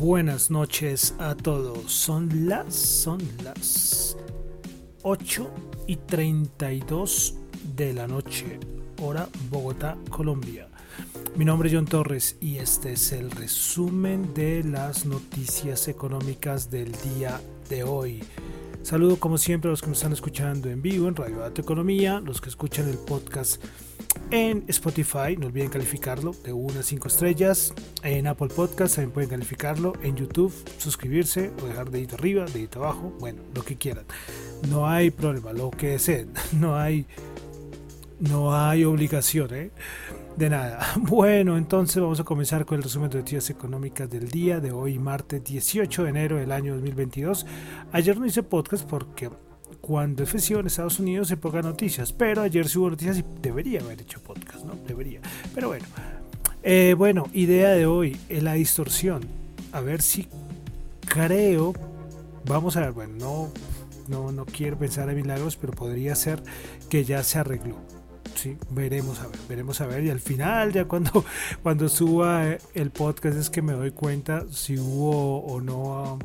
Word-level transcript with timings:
Buenas 0.00 0.50
noches 0.50 1.14
a 1.18 1.34
todos. 1.34 1.92
Son 1.92 2.48
las, 2.48 2.74
son 2.74 3.18
las 3.44 4.16
8 5.02 5.50
y 5.88 5.96
32 5.96 7.34
de 7.76 7.92
la 7.92 8.06
noche, 8.06 8.58
hora 9.02 9.28
Bogotá, 9.50 9.98
Colombia. 10.08 10.70
Mi 11.36 11.44
nombre 11.44 11.68
es 11.68 11.74
John 11.74 11.84
Torres 11.84 12.38
y 12.40 12.56
este 12.56 12.94
es 12.94 13.12
el 13.12 13.30
resumen 13.30 14.32
de 14.32 14.64
las 14.64 15.04
noticias 15.04 15.86
económicas 15.86 16.70
del 16.70 16.92
día 16.92 17.38
de 17.68 17.84
hoy. 17.84 18.24
Saludo 18.82 19.16
como 19.20 19.36
siempre 19.36 19.68
a 19.68 19.72
los 19.72 19.82
que 19.82 19.88
me 19.88 19.92
están 19.92 20.14
escuchando 20.14 20.70
en 20.70 20.80
vivo 20.80 21.08
en 21.08 21.14
Radio 21.14 21.40
Data 21.40 21.60
Economía, 21.60 22.20
los 22.20 22.40
que 22.40 22.48
escuchan 22.48 22.88
el 22.88 22.96
podcast 22.96 23.62
en 24.30 24.64
Spotify, 24.68 25.36
no 25.38 25.46
olviden 25.46 25.70
calificarlo 25.70 26.34
de 26.44 26.52
1 26.52 26.80
a 26.80 26.82
5 26.82 27.08
estrellas. 27.08 27.74
En 28.02 28.26
Apple 28.26 28.48
Podcast 28.48 28.96
también 28.96 29.12
pueden 29.12 29.30
calificarlo. 29.30 29.92
En 30.02 30.16
YouTube, 30.16 30.52
suscribirse 30.78 31.50
o 31.62 31.66
dejar 31.66 31.90
dedito 31.90 32.16
arriba, 32.16 32.44
dedito 32.44 32.84
abajo. 32.84 33.12
Bueno, 33.18 33.42
lo 33.54 33.62
que 33.62 33.76
quieran. 33.76 34.04
No 34.68 34.88
hay 34.88 35.10
problema, 35.10 35.52
lo 35.52 35.70
que 35.70 35.88
deseen. 35.88 36.32
No 36.52 36.76
hay, 36.76 37.06
no 38.18 38.54
hay 38.54 38.84
obligación, 38.84 39.54
¿eh? 39.54 39.70
De 40.36 40.50
nada. 40.50 40.80
Bueno, 40.96 41.56
entonces 41.56 42.00
vamos 42.00 42.20
a 42.20 42.24
comenzar 42.24 42.64
con 42.64 42.76
el 42.78 42.82
resumen 42.82 43.10
de 43.10 43.18
noticias 43.18 43.50
económicas 43.50 44.08
del 44.08 44.28
día 44.28 44.60
de 44.60 44.72
hoy, 44.72 44.98
martes 44.98 45.42
18 45.42 46.04
de 46.04 46.10
enero 46.10 46.36
del 46.36 46.52
año 46.52 46.74
2022. 46.74 47.46
Ayer 47.92 48.18
no 48.18 48.26
hice 48.26 48.42
podcast 48.42 48.88
porque 48.88 49.30
cuando 49.90 50.22
es 50.22 50.30
festivo 50.30 50.60
en 50.60 50.68
Estados 50.68 51.00
Unidos 51.00 51.26
se 51.26 51.36
pongan 51.36 51.64
noticias, 51.64 52.12
pero 52.12 52.42
ayer 52.42 52.68
sí 52.68 52.78
hubo 52.78 52.90
noticias 52.90 53.18
y 53.18 53.24
debería 53.42 53.80
haber 53.80 54.00
hecho 54.00 54.20
podcast, 54.20 54.64
¿no? 54.64 54.76
Debería. 54.86 55.20
Pero 55.52 55.66
bueno, 55.66 55.84
eh, 56.62 56.94
bueno, 56.96 57.26
idea 57.32 57.70
de 57.70 57.86
hoy, 57.86 58.16
eh, 58.28 58.40
la 58.40 58.52
distorsión. 58.52 59.26
A 59.72 59.80
ver 59.80 60.00
si 60.00 60.28
creo, 61.08 61.74
vamos 62.46 62.76
a 62.76 62.82
ver, 62.82 62.92
bueno, 62.92 63.14
no, 63.18 63.52
no, 64.06 64.30
no 64.30 64.46
quiero 64.46 64.78
pensar 64.78 65.10
en 65.10 65.16
milagros, 65.16 65.56
pero 65.56 65.72
podría 65.72 66.14
ser 66.14 66.40
que 66.88 67.02
ya 67.02 67.24
se 67.24 67.40
arregló. 67.40 67.74
Sí, 68.36 68.56
veremos 68.70 69.18
a 69.18 69.26
ver, 69.26 69.40
veremos 69.48 69.80
a 69.80 69.88
ver. 69.88 70.04
Y 70.04 70.10
al 70.10 70.20
final, 70.20 70.72
ya 70.72 70.84
cuando, 70.84 71.24
cuando 71.64 71.88
suba 71.88 72.58
el 72.74 72.90
podcast 72.92 73.36
es 73.36 73.50
que 73.50 73.60
me 73.60 73.72
doy 73.72 73.90
cuenta 73.90 74.44
si 74.52 74.78
hubo 74.78 75.40
o 75.40 75.60
no 75.60 76.20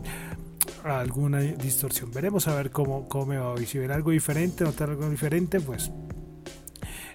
alguna 0.85 1.39
distorsión. 1.39 2.11
Veremos 2.11 2.47
a 2.47 2.55
ver 2.55 2.71
cómo, 2.71 3.07
cómo 3.07 3.25
me 3.25 3.37
va 3.37 3.49
hoy. 3.49 3.65
Si 3.65 3.77
ver 3.77 3.91
algo 3.91 4.11
diferente, 4.11 4.63
notar 4.63 4.89
algo 4.89 5.09
diferente, 5.09 5.59
pues 5.59 5.91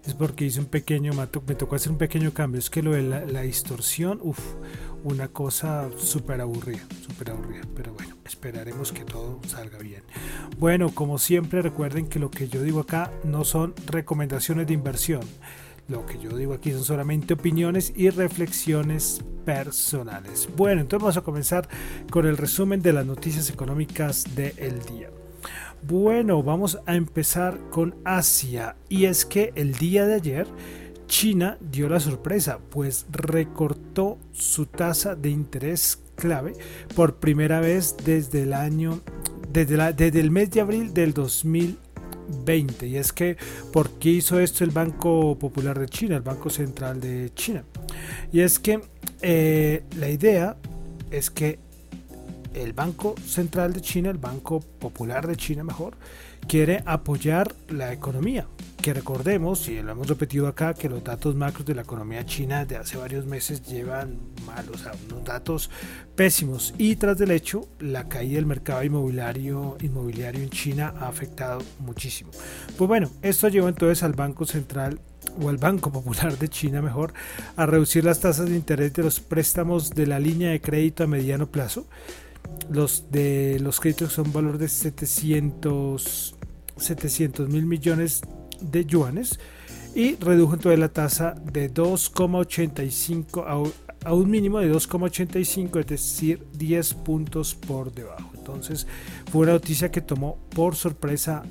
es 0.06 0.14
porque 0.14 0.46
hice 0.46 0.60
un 0.60 0.66
pequeño, 0.66 1.12
me 1.12 1.54
tocó 1.54 1.76
hacer 1.76 1.92
un 1.92 1.98
pequeño 1.98 2.32
cambio. 2.32 2.58
Es 2.58 2.70
que 2.70 2.82
lo 2.82 2.92
de 2.92 3.02
la, 3.02 3.42
distorsión, 3.42 4.18
uff, 4.22 4.40
una 5.04 5.28
cosa 5.28 5.88
súper 5.96 6.40
aburrida, 6.40 6.86
súper 7.06 7.30
aburrida. 7.30 7.62
Pero 7.76 7.92
bueno, 7.92 8.16
esperaremos 8.24 8.92
que 8.92 9.04
todo 9.04 9.40
salga 9.46 9.78
bien. 9.78 10.02
Bueno, 10.58 10.90
como 10.94 11.18
siempre, 11.18 11.62
recuerden 11.62 12.08
que 12.08 12.18
lo 12.18 12.30
que 12.30 12.48
yo 12.48 12.62
digo 12.62 12.80
acá 12.80 13.12
no 13.24 13.44
son 13.44 13.74
recomendaciones 13.86 14.66
de 14.66 14.74
inversión. 14.74 15.22
Lo 15.90 16.06
que 16.06 16.20
yo 16.20 16.36
digo 16.36 16.54
aquí 16.54 16.70
son 16.70 16.84
solamente 16.84 17.34
opiniones 17.34 17.92
y 17.96 18.10
reflexiones 18.10 19.24
personales. 19.44 20.48
Bueno, 20.56 20.82
entonces 20.82 21.02
vamos 21.02 21.16
a 21.16 21.22
comenzar 21.22 21.68
con 22.10 22.26
el 22.26 22.36
resumen 22.36 22.80
de 22.80 22.92
las 22.92 23.04
noticias 23.04 23.50
económicas 23.50 24.36
del 24.36 24.80
día. 24.84 25.10
Bueno, 25.82 26.44
vamos 26.44 26.78
a 26.86 26.94
empezar 26.94 27.58
con 27.70 27.96
Asia. 28.04 28.76
Y 28.88 29.06
es 29.06 29.26
que 29.26 29.52
el 29.56 29.74
día 29.74 30.06
de 30.06 30.14
ayer 30.14 30.46
China 31.08 31.58
dio 31.60 31.88
la 31.88 31.98
sorpresa, 31.98 32.60
pues 32.70 33.06
recortó 33.10 34.16
su 34.30 34.66
tasa 34.66 35.16
de 35.16 35.30
interés 35.30 35.98
clave 36.14 36.52
por 36.94 37.16
primera 37.16 37.58
vez 37.58 37.96
desde 38.04 38.44
el 38.44 38.52
año, 38.52 39.00
desde, 39.52 39.92
desde 39.94 40.20
el 40.20 40.30
mes 40.30 40.52
de 40.52 40.60
abril 40.60 40.94
del 40.94 41.14
2020 41.14 41.89
20. 42.44 42.86
Y 42.86 42.96
es 42.96 43.12
que, 43.12 43.36
¿por 43.72 43.90
qué 43.98 44.10
hizo 44.10 44.38
esto 44.38 44.64
el 44.64 44.70
Banco 44.70 45.38
Popular 45.38 45.78
de 45.78 45.88
China, 45.88 46.16
el 46.16 46.22
Banco 46.22 46.50
Central 46.50 47.00
de 47.00 47.32
China? 47.34 47.64
Y 48.32 48.40
es 48.40 48.58
que 48.58 48.80
eh, 49.22 49.84
la 49.96 50.08
idea 50.08 50.56
es 51.10 51.30
que 51.30 51.58
el 52.54 52.72
Banco 52.72 53.14
Central 53.24 53.72
de 53.72 53.80
China, 53.80 54.10
el 54.10 54.18
Banco 54.18 54.60
Popular 54.60 55.26
de 55.26 55.36
China 55.36 55.64
mejor, 55.64 55.96
quiere 56.48 56.82
apoyar 56.86 57.54
la 57.68 57.92
economía. 57.92 58.46
Que 58.82 58.94
recordemos, 58.94 59.68
y 59.68 59.82
lo 59.82 59.92
hemos 59.92 60.08
repetido 60.08 60.48
acá, 60.48 60.72
que 60.72 60.88
los 60.88 61.04
datos 61.04 61.34
macros 61.34 61.66
de 61.66 61.74
la 61.74 61.82
economía 61.82 62.24
china 62.24 62.64
de 62.64 62.76
hace 62.76 62.96
varios 62.96 63.26
meses 63.26 63.62
llevan 63.62 64.18
malos, 64.46 64.86
unos 65.10 65.22
datos 65.22 65.70
pésimos. 66.16 66.74
Y 66.78 66.96
tras 66.96 67.18
del 67.18 67.30
hecho, 67.30 67.68
la 67.78 68.08
caída 68.08 68.36
del 68.36 68.46
mercado 68.46 68.82
inmobiliario, 68.82 69.76
inmobiliario 69.82 70.42
en 70.42 70.48
China 70.48 70.94
ha 70.98 71.08
afectado 71.08 71.60
muchísimo. 71.78 72.30
Pues 72.78 72.88
bueno, 72.88 73.10
esto 73.20 73.48
llevó 73.48 73.68
entonces 73.68 74.02
al 74.02 74.14
Banco 74.14 74.46
Central 74.46 74.98
o 75.42 75.50
al 75.50 75.58
Banco 75.58 75.92
Popular 75.92 76.38
de 76.38 76.48
China 76.48 76.80
mejor 76.80 77.12
a 77.56 77.66
reducir 77.66 78.04
las 78.04 78.20
tasas 78.20 78.48
de 78.48 78.56
interés 78.56 78.94
de 78.94 79.02
los 79.02 79.20
préstamos 79.20 79.90
de 79.90 80.06
la 80.06 80.18
línea 80.18 80.50
de 80.50 80.60
crédito 80.60 81.04
a 81.04 81.06
mediano 81.06 81.46
plazo 81.46 81.86
los 82.70 83.10
de 83.10 83.58
los 83.60 83.80
créditos 83.80 84.12
son 84.12 84.32
valor 84.32 84.58
de 84.58 84.68
700 84.68 86.44
mil 87.48 87.66
millones 87.66 88.22
de 88.60 88.84
yuanes 88.84 89.40
y 89.94 90.14
redujo 90.16 90.54
entonces 90.54 90.78
la 90.78 90.88
tasa 90.88 91.34
de 91.52 91.72
2,85 91.72 93.44
a, 93.44 94.08
a, 94.08 94.14
un 94.14 94.30
mínimo 94.30 94.60
de 94.60 94.72
2,85 94.72 95.80
es 95.80 95.86
decir 95.86 96.46
10 96.52 96.94
puntos 96.94 97.54
por 97.56 97.92
debajo. 97.92 98.30
Entonces 98.36 98.86
fue 99.32 99.42
una 99.42 99.52
noticia 99.52 99.90
que 99.90 100.00
tomó 100.00 100.38
por 100.54 100.76
sorpresa 100.76 101.42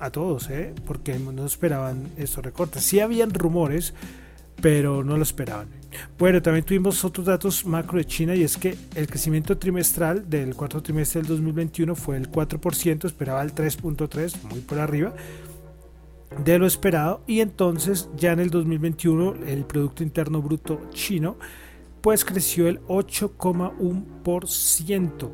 a 0.00 0.10
todos 0.10 0.50
¿eh? 0.50 0.74
porque 0.86 1.16
no 1.18 1.46
esperaban 1.46 2.10
estos 2.16 2.44
recortes. 2.44 2.82
Sí 2.82 2.98
habían 2.98 3.32
rumores 3.32 3.94
pero 4.60 5.04
no 5.04 5.16
lo 5.16 5.22
esperaban 5.22 5.81
bueno, 6.18 6.42
también 6.42 6.64
tuvimos 6.64 7.04
otros 7.04 7.26
datos 7.26 7.66
macro 7.66 7.98
de 7.98 8.04
China 8.04 8.34
y 8.34 8.42
es 8.42 8.56
que 8.56 8.76
el 8.94 9.06
crecimiento 9.06 9.58
trimestral 9.58 10.28
del 10.28 10.54
cuarto 10.54 10.82
trimestre 10.82 11.20
del 11.20 11.28
2021 11.28 11.94
fue 11.94 12.16
el 12.16 12.30
4%, 12.30 13.04
esperaba 13.04 13.42
el 13.42 13.54
3.3, 13.54 14.42
muy 14.44 14.60
por 14.60 14.78
arriba 14.78 15.14
de 16.44 16.58
lo 16.58 16.66
esperado 16.66 17.22
y 17.26 17.40
entonces 17.40 18.10
ya 18.16 18.32
en 18.32 18.40
el 18.40 18.50
2021 18.50 19.46
el 19.46 19.64
Producto 19.64 20.02
Interno 20.02 20.42
Bruto 20.42 20.80
chino 20.90 21.36
pues 22.00 22.24
creció 22.24 22.66
el 22.68 22.80
8,1%. 22.86 25.30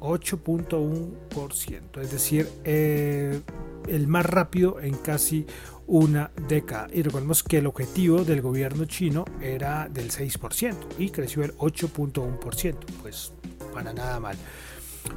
8.1%, 0.00 2.00
es 2.00 2.12
decir, 2.12 2.48
eh, 2.62 3.40
el 3.88 4.06
más 4.06 4.24
rápido 4.26 4.78
en 4.80 4.94
casi 4.94 5.44
una 5.88 6.30
década. 6.48 6.86
Y 6.92 7.02
recordemos 7.02 7.42
que 7.42 7.58
el 7.58 7.66
objetivo 7.66 8.24
del 8.24 8.40
gobierno 8.40 8.84
chino 8.84 9.24
era 9.42 9.88
del 9.88 10.10
6% 10.10 10.76
y 10.98 11.10
creció 11.10 11.42
el 11.42 11.56
8.1%, 11.56 12.76
pues 13.02 13.32
para 13.72 13.92
nada 13.92 14.20
mal. 14.20 14.36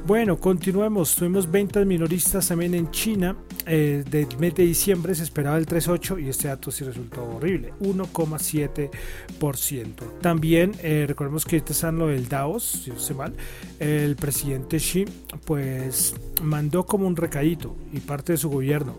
Bueno, 0.06 0.38
continuemos. 0.38 1.14
Tuvimos 1.14 1.48
ventas 1.48 1.86
minoristas 1.86 2.48
también 2.48 2.74
en 2.74 2.90
China. 2.90 3.36
Eh, 3.66 4.02
del 4.10 4.26
mes 4.38 4.56
de 4.56 4.64
diciembre 4.64 5.14
se 5.14 5.22
esperaba 5.22 5.58
el 5.58 5.66
3,8 5.66 6.24
y 6.24 6.28
este 6.28 6.48
dato 6.48 6.72
sí 6.72 6.82
resultó 6.82 7.24
horrible, 7.24 7.72
1,7%. 7.80 10.18
También 10.20 10.72
eh, 10.82 11.04
recordemos 11.06 11.44
que 11.44 11.58
este 11.58 11.72
es 11.72 11.84
lo 11.84 12.08
del 12.08 12.28
Davos, 12.28 12.64
si 12.64 12.90
no 12.90 12.98
sé 12.98 13.14
mal, 13.14 13.32
el 13.78 14.16
presidente 14.16 14.78
Xi 14.78 15.04
pues 15.44 16.16
mandó 16.42 16.84
como 16.84 17.06
un 17.06 17.14
recadito 17.14 17.76
y 17.92 18.00
parte 18.00 18.32
de 18.32 18.38
su 18.38 18.50
gobierno 18.50 18.96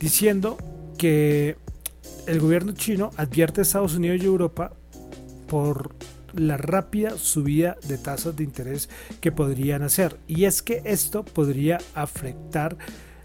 diciendo 0.00 0.56
que 0.98 1.56
el 2.26 2.40
gobierno 2.40 2.72
chino 2.72 3.10
advierte 3.16 3.60
a 3.60 3.62
Estados 3.62 3.94
Unidos 3.94 4.20
y 4.22 4.26
Europa 4.26 4.72
por 5.46 5.94
la 6.34 6.58
rápida 6.58 7.16
subida 7.16 7.78
de 7.86 7.96
tasas 7.96 8.36
de 8.36 8.44
interés 8.44 8.90
que 9.20 9.32
podrían 9.32 9.82
hacer. 9.82 10.18
Y 10.26 10.44
es 10.44 10.60
que 10.60 10.82
esto 10.84 11.24
podría 11.24 11.78
afectar 11.94 12.76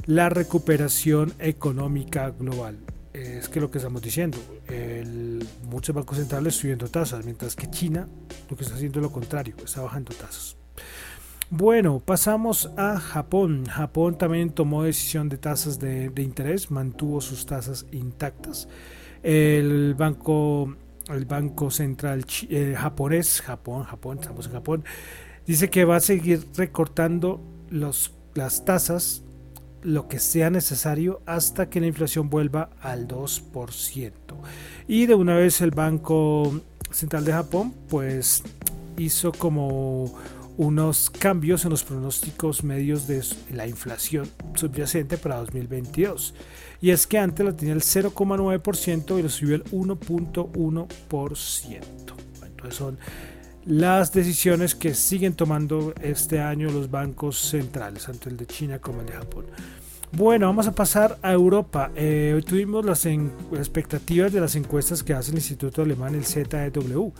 la 0.06 0.30
recuperación 0.30 1.34
económica 1.40 2.30
global. 2.30 2.78
Es 3.14 3.50
que 3.50 3.60
lo 3.60 3.70
que 3.70 3.78
estamos 3.78 4.02
diciendo, 4.02 4.38
muchos 5.70 5.94
bancos 5.94 6.18
centrales 6.18 6.56
subiendo 6.56 6.88
tasas, 6.88 7.26
mientras 7.26 7.56
que 7.56 7.70
China 7.70 8.08
lo 8.50 8.56
que 8.56 8.64
está 8.64 8.76
haciendo 8.76 9.00
es 9.00 9.04
lo 9.04 9.12
contrario, 9.12 9.56
está 9.64 9.82
bajando 9.82 10.14
tasas. 10.14 10.56
Bueno, 11.56 12.00
pasamos 12.00 12.72
a 12.78 13.00
Japón. 13.00 13.68
Japón 13.68 14.18
también 14.18 14.50
tomó 14.50 14.82
decisión 14.82 15.30
de 15.30 15.38
tasas 15.38 15.78
de, 15.78 16.12
interés, 16.18 16.72
mantuvo 16.72 17.22
sus 17.22 17.46
tasas 17.46 17.86
intactas. 17.92 18.68
El 19.22 19.94
banco 19.94 20.76
el 21.10 21.26
Banco 21.26 21.70
Central 21.70 22.26
eh, 22.50 22.74
japonés, 22.76 23.40
Japón, 23.42 23.84
Japón, 23.84 24.18
estamos 24.20 24.48
en 24.48 24.52
Japón, 24.54 24.84
dice 25.46 25.70
que 25.70 25.86
va 25.86 25.98
a 25.98 26.00
seguir 26.00 26.44
recortando 26.56 27.40
los, 27.70 28.16
las 28.34 28.66
tasas 28.66 29.22
lo 29.84 30.08
que 30.08 30.18
sea 30.18 30.50
necesario 30.50 31.22
hasta 31.28 31.70
que 31.70 31.80
la 31.80 31.86
inflación 31.86 32.32
vuelva 32.32 32.72
al 32.82 33.08
2%. 33.08 34.12
Y 34.88 35.06
de 35.06 35.14
una 35.14 35.36
vez 35.36 35.62
el 35.62 35.70
Banco 35.70 36.62
Central 36.90 37.26
de 37.26 37.34
Japón 37.34 37.76
pues 37.90 38.42
hizo 38.98 39.32
como 39.32 40.12
unos 40.58 41.10
cambios 41.10 41.66
en 41.66 41.72
los 41.72 41.84
pronósticos 41.84 42.64
medios 42.64 43.08
de 43.08 43.24
la 43.52 43.68
inflación 43.68 44.30
subyacente 44.56 45.18
para 45.18 45.38
2022. 45.38 46.34
Y 46.82 46.92
es 46.92 47.08
que 47.08 47.18
antes 47.18 47.46
la 47.46 47.56
tenía 47.56 47.74
el 47.74 47.82
0,9% 47.82 49.20
y 49.20 49.24
lo 49.24 49.30
subió 49.30 49.56
el 49.56 49.64
1.1%. 49.66 51.80
Entonces 52.46 52.76
son 52.76 52.98
las 53.66 54.12
decisiones 54.12 54.76
que 54.76 54.94
siguen 54.94 55.34
tomando 55.34 55.94
este 56.02 56.42
año 56.42 56.70
los 56.70 56.92
bancos 56.92 57.38
centrales, 57.38 58.06
tanto 58.06 58.30
el 58.30 58.38
de 58.38 58.46
China 58.46 58.80
como 58.80 59.02
el 59.02 59.08
de 59.08 59.14
Japón. 59.14 59.46
Bueno, 60.12 60.46
vamos 60.46 60.68
a 60.68 60.76
pasar 60.76 61.18
a 61.24 61.32
Europa. 61.32 61.92
Eh, 61.96 62.34
hoy 62.36 62.44
tuvimos 62.44 62.86
las 62.86 63.06
expectativas 63.06 64.32
de 64.32 64.42
las 64.42 64.56
encuestas 64.56 65.02
que 65.02 65.14
hace 65.14 65.32
el 65.32 65.38
Instituto 65.38 65.82
Alemán, 65.82 66.14
el 66.14 66.26
ZEW. 66.26 67.14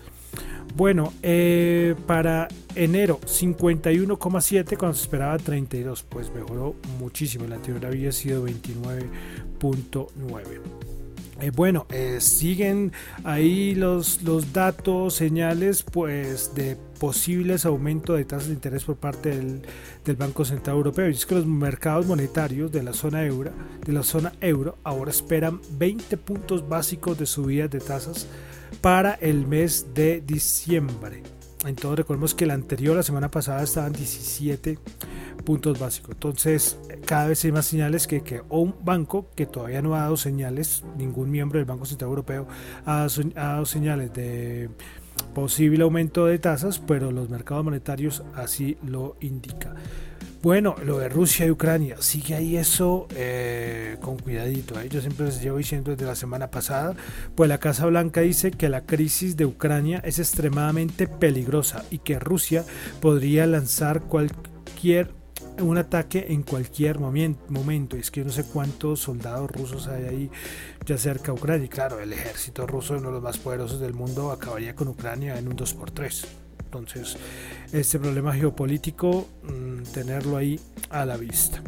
Bueno, 0.76 1.14
eh, 1.22 1.94
para 2.08 2.48
enero 2.74 3.20
51,7 3.22 4.76
cuando 4.76 4.98
se 4.98 5.04
esperaba 5.04 5.38
32, 5.38 6.02
pues 6.04 6.34
mejoró 6.34 6.76
muchísimo. 6.98 7.46
El 7.46 7.54
anterior 7.54 7.86
había 7.86 8.12
sido 8.12 8.48
29.9. 8.48 10.62
Eh, 11.42 11.52
bueno, 11.56 11.86
eh, 11.92 12.18
siguen 12.22 12.92
ahí 13.24 13.76
los, 13.76 14.24
los 14.24 14.54
datos, 14.54 15.16
señales 15.16 15.84
pues 15.84 16.56
de 16.56 16.78
posibles 17.00 17.66
aumentos 17.66 18.18
de 18.18 18.26
tasas 18.26 18.48
de 18.48 18.54
interés 18.54 18.86
por 18.86 18.96
parte 18.96 19.30
del, 19.30 19.62
del, 20.06 20.16
Banco 20.16 20.46
Central 20.46 20.78
Europeo. 20.78 21.10
Y 21.10 21.14
es 21.14 21.26
que 21.26 21.36
los 21.36 21.46
mercados 21.46 22.08
monetarios 22.08 22.72
de 22.72 22.82
la 22.82 22.94
zona 22.94 23.26
euro, 23.26 23.52
de 23.86 23.94
la 23.94 24.04
zona 24.04 24.34
euro 24.42 24.78
ahora 24.84 25.12
esperan 25.12 25.60
20 25.78 26.18
puntos 26.18 26.68
básicos 26.68 27.20
de 27.20 27.26
subidas 27.26 27.70
de 27.70 27.80
tasas 27.80 28.28
para 28.84 29.14
el 29.14 29.48
mes 29.48 29.88
de 29.94 30.20
diciembre. 30.20 31.24
Entonces 31.66 32.00
recordemos 32.00 32.36
que 32.36 32.44
el 32.44 32.52
anterior, 32.52 32.98
la 32.98 33.04
semana 33.04 33.32
pasada, 33.32 33.64
estaban 33.64 33.94
17 33.94 34.78
puntos 35.46 35.80
básicos. 35.80 36.12
Entonces 36.16 36.78
cada 37.06 37.28
vez 37.28 37.46
hay 37.46 37.54
más 37.54 37.66
señales 37.66 38.08
que, 38.08 38.24
que 38.24 38.42
un 38.50 38.76
banco 38.84 39.30
que 39.36 39.46
todavía 39.46 39.82
no 39.82 39.96
ha 39.96 40.02
dado 40.02 40.18
señales, 40.18 40.84
ningún 40.98 41.32
miembro 41.32 41.60
del 41.60 41.66
Banco 41.66 41.86
Central 41.86 42.10
Europeo 42.10 42.46
ha 42.86 43.08
dado 43.34 43.66
señales 43.66 44.12
de 44.12 44.70
posible 45.34 45.84
aumento 45.84 46.26
de 46.26 46.38
tasas, 46.38 46.80
pero 46.80 47.10
los 47.14 47.30
mercados 47.30 47.64
monetarios 47.64 48.22
así 48.36 48.78
lo 48.86 49.16
indican. 49.22 49.76
Bueno, 50.44 50.76
lo 50.84 50.98
de 50.98 51.08
Rusia 51.08 51.46
y 51.46 51.52
Ucrania, 51.52 51.96
sigue 52.02 52.36
ahí 52.36 52.58
eso 52.58 53.08
eh, 53.16 53.96
con 54.02 54.18
cuidadito. 54.18 54.78
¿eh? 54.78 54.90
Yo 54.90 55.00
siempre 55.00 55.28
les 55.28 55.42
llevo 55.42 55.58
diciendo 55.58 55.92
desde 55.92 56.06
la 56.06 56.16
semana 56.16 56.52
pasada, 56.52 56.98
pues 57.34 57.48
la 57.48 57.60
Casa 57.60 57.86
Blanca 57.86 58.20
dice 58.20 58.52
que 58.52 58.68
la 58.68 58.82
crisis 58.82 59.38
de 59.38 59.46
Ucrania 59.46 60.02
es 60.04 60.20
extremadamente 60.20 61.08
peligrosa 61.08 61.86
y 61.92 62.00
que 62.00 62.20
Rusia 62.20 62.66
podría 63.00 63.48
lanzar 63.48 64.02
cualquier 64.02 65.12
un 65.60 65.78
ataque 65.78 66.26
en 66.28 66.44
cualquier 66.44 67.00
momento. 67.00 67.96
Es 67.96 68.12
que 68.12 68.20
yo 68.20 68.26
no 68.26 68.34
sé 68.34 68.44
cuántos 68.44 69.00
soldados 69.00 69.50
rusos 69.50 69.88
hay 69.88 70.04
ahí 70.04 70.32
ya 70.86 70.98
cerca 70.98 71.28
de 71.28 71.40
Ucrania. 71.40 71.66
Y 71.68 71.70
claro, 71.70 72.02
el 72.02 72.12
ejército 72.12 72.68
ruso, 72.68 72.96
uno 72.96 73.08
de 73.08 73.14
los 73.14 73.24
más 73.24 73.38
poderosos 73.38 73.80
del 73.80 73.94
mundo, 73.94 74.30
acabaría 74.30 74.76
con 74.76 74.90
Ucrania 74.90 75.40
en 75.40 75.48
un 75.48 75.56
2x3. 75.56 76.43
Entonces, 76.74 77.18
este 77.72 78.00
problema 78.00 78.34
geopolítico, 78.34 79.28
mm, 79.44 79.84
tenerlo 79.94 80.38
ahí 80.38 80.60
a 80.90 81.06
la 81.06 81.18
vista. 81.18 81.62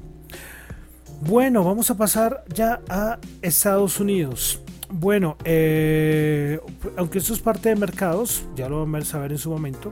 Bueno, 1.22 1.63
vamos 1.63 1.92
a 1.92 1.96
pasar 1.96 2.44
ya 2.54 2.81
a 2.90 3.19
Estados 3.42 4.00
Unidos. 4.00 4.62
Bueno, 4.90 5.38
eh, 5.46 6.60
aunque 6.98 7.19
esto 7.19 7.34
es 7.34 7.40
parte 7.40 7.69
de 7.69 7.75
mercados, 7.75 8.46
ya 8.56 8.68
lo 8.68 8.80
vamos 8.80 9.04
a 9.04 9.06
saber 9.06 9.31
en 9.31 9.38
su 9.38 9.50
momento, 9.52 9.92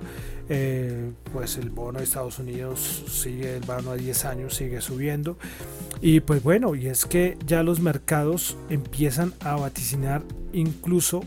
eh, 0.50 1.12
pues 1.32 1.58
el 1.58 1.70
bono 1.70 2.00
de 2.00 2.06
Estados 2.06 2.40
Unidos 2.40 3.04
sigue, 3.08 3.58
el 3.58 3.64
bono 3.64 3.92
a 3.92 3.96
10 3.96 4.26
años 4.26 4.56
sigue 4.56 4.82
subiendo. 4.82 5.38
Y 6.02 6.22
pues 6.22 6.42
bueno, 6.42 6.74
y 6.76 6.88
es 6.88 7.06
que 7.06 7.38
ya 7.46 7.62
los 7.62 7.80
mercados 7.80 8.58
empiezan 8.70 9.34
a 9.42 9.56
vaticinar 9.56 10.24
incluso 10.54 11.24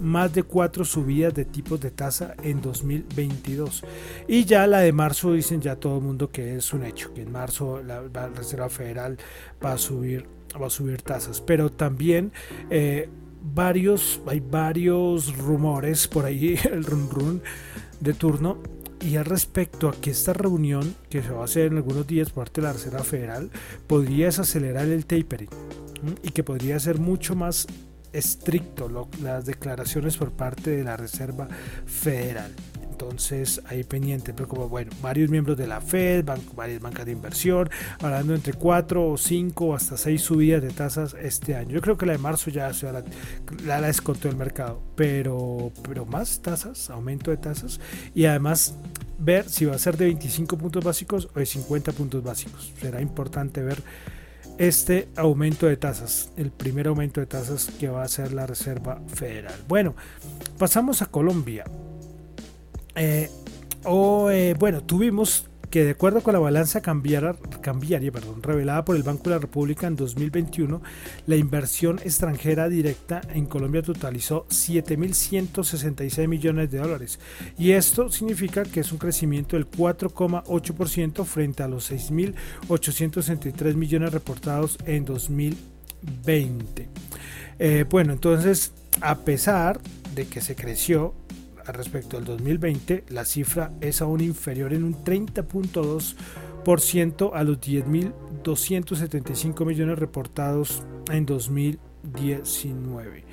más 0.00 0.32
de 0.32 0.42
cuatro 0.42 0.84
subidas 0.84 1.34
de 1.34 1.44
tipos 1.44 1.80
de 1.80 1.90
tasa 1.90 2.34
en 2.42 2.60
2022. 2.60 3.84
Y 4.28 4.44
ya 4.44 4.66
la 4.66 4.80
de 4.80 4.92
marzo 4.92 5.32
dicen 5.32 5.60
ya 5.60 5.76
todo 5.76 5.98
el 5.98 6.04
mundo 6.04 6.30
que 6.30 6.56
es 6.56 6.72
un 6.72 6.84
hecho, 6.84 7.12
que 7.14 7.22
en 7.22 7.32
marzo 7.32 7.82
la, 7.82 8.02
Reserva 8.28 8.68
Federal 8.68 9.18
va 9.64 9.72
a 9.72 9.78
subir, 9.78 10.26
va 10.60 10.66
a 10.66 10.70
subir 10.70 11.02
tasas. 11.02 11.40
Pero 11.40 11.70
también 11.70 12.32
eh, 12.70 13.08
varios, 13.42 14.20
hay 14.26 14.40
varios 14.40 15.36
rumores 15.36 16.08
por 16.08 16.24
ahí, 16.24 16.58
el 16.70 16.84
run 16.84 17.10
run 17.10 17.42
de 18.00 18.14
turno. 18.14 18.58
Y 19.00 19.16
al 19.16 19.26
respecto 19.26 19.90
a 19.90 19.92
que 19.92 20.10
esta 20.10 20.32
reunión, 20.32 20.94
que 21.10 21.22
se 21.22 21.30
va 21.30 21.42
a 21.42 21.44
hacer 21.44 21.66
en 21.66 21.76
algunos 21.76 22.06
días 22.06 22.30
por 22.30 22.44
parte 22.44 22.62
de 22.62 22.66
la 22.68 22.72
Reserva 22.72 23.02
Federal, 23.02 23.50
podría 23.86 24.26
desacelerar 24.26 24.86
el 24.86 25.04
tapering 25.04 25.50
y 26.22 26.30
que 26.30 26.42
podría 26.42 26.78
ser 26.80 26.98
mucho 26.98 27.34
más 27.34 27.66
estricto 28.14 28.88
las 29.22 29.44
declaraciones 29.44 30.16
por 30.16 30.32
parte 30.32 30.70
de 30.70 30.84
la 30.84 30.96
Reserva 30.96 31.48
Federal. 31.86 32.52
Entonces 32.94 33.60
ahí 33.66 33.82
pendiente, 33.82 34.32
pero 34.32 34.48
como 34.48 34.68
bueno, 34.68 34.92
varios 35.02 35.28
miembros 35.28 35.58
de 35.58 35.66
la 35.66 35.80
Fed, 35.80 36.24
varias 36.54 36.80
bancas 36.80 37.04
de 37.04 37.10
inversión, 37.10 37.68
hablando 38.00 38.36
entre 38.36 38.52
4 38.52 39.10
o 39.10 39.18
5 39.18 39.64
o 39.64 39.74
hasta 39.74 39.96
6 39.96 40.22
subidas 40.22 40.62
de 40.62 40.70
tasas 40.70 41.16
este 41.20 41.56
año. 41.56 41.72
Yo 41.72 41.80
creo 41.80 41.98
que 41.98 42.06
la 42.06 42.12
de 42.12 42.18
marzo 42.18 42.50
ya 42.50 42.72
se 42.72 42.90
la, 42.92 43.02
la, 43.66 43.88
el 43.88 44.36
mercado, 44.36 44.80
pero, 44.94 45.72
pero 45.88 46.06
más 46.06 46.40
tasas, 46.40 46.88
aumento 46.88 47.32
de 47.32 47.36
tasas 47.36 47.80
y 48.14 48.26
además 48.26 48.76
ver 49.18 49.48
si 49.48 49.64
va 49.64 49.74
a 49.74 49.78
ser 49.78 49.96
de 49.96 50.06
25 50.06 50.56
puntos 50.56 50.84
básicos 50.84 51.28
o 51.34 51.40
de 51.40 51.46
50 51.46 51.90
puntos 51.92 52.22
básicos. 52.22 52.72
Será 52.80 53.00
importante 53.00 53.60
ver 53.60 53.82
este 54.58 55.08
aumento 55.16 55.66
de 55.66 55.76
tasas, 55.76 56.30
el 56.36 56.50
primer 56.50 56.86
aumento 56.88 57.20
de 57.20 57.26
tasas 57.26 57.70
que 57.78 57.88
va 57.88 58.02
a 58.02 58.04
hacer 58.04 58.32
la 58.32 58.46
Reserva 58.46 59.00
Federal. 59.08 59.54
Bueno, 59.68 59.94
pasamos 60.58 61.02
a 61.02 61.06
Colombia. 61.06 61.64
O, 63.84 64.30
eh, 64.30 64.54
bueno, 64.58 64.82
tuvimos 64.82 65.46
que 65.70 65.84
de 65.84 65.90
acuerdo 65.92 66.20
con 66.22 66.32
la 66.32 66.38
balanza 66.38 66.80
cambiaria, 66.80 67.34
revelada 68.42 68.84
por 68.84 68.96
el 68.96 69.02
Banco 69.02 69.24
de 69.24 69.30
la 69.30 69.38
República 69.38 69.86
en 69.86 69.96
2021, 69.96 70.82
la 71.26 71.36
inversión 71.36 71.98
extranjera 72.04 72.68
directa 72.68 73.20
en 73.32 73.46
Colombia 73.46 73.82
totalizó 73.82 74.46
7.166 74.48 76.28
millones 76.28 76.70
de 76.70 76.78
dólares. 76.78 77.18
Y 77.58 77.72
esto 77.72 78.10
significa 78.10 78.62
que 78.64 78.80
es 78.80 78.92
un 78.92 78.98
crecimiento 78.98 79.56
del 79.56 79.70
4,8% 79.70 81.24
frente 81.24 81.62
a 81.62 81.68
los 81.68 81.90
6.863 81.90 83.74
millones 83.74 84.12
reportados 84.12 84.78
en 84.86 85.04
2020. 85.04 86.88
Eh, 87.58 87.84
bueno, 87.88 88.12
entonces, 88.12 88.72
a 89.00 89.18
pesar 89.18 89.80
de 90.14 90.26
que 90.26 90.40
se 90.40 90.54
creció 90.54 91.14
respecto 91.72 92.16
al 92.16 92.24
2020, 92.24 93.04
la 93.08 93.24
cifra 93.24 93.72
es 93.80 94.00
aún 94.02 94.20
inferior 94.20 94.72
en 94.72 94.84
un 94.84 95.04
30.2% 95.04 97.30
a 97.34 97.44
los 97.44 97.60
10.275 97.60 99.66
millones 99.66 99.98
reportados 99.98 100.84
en 101.10 101.26
2019. 101.26 103.24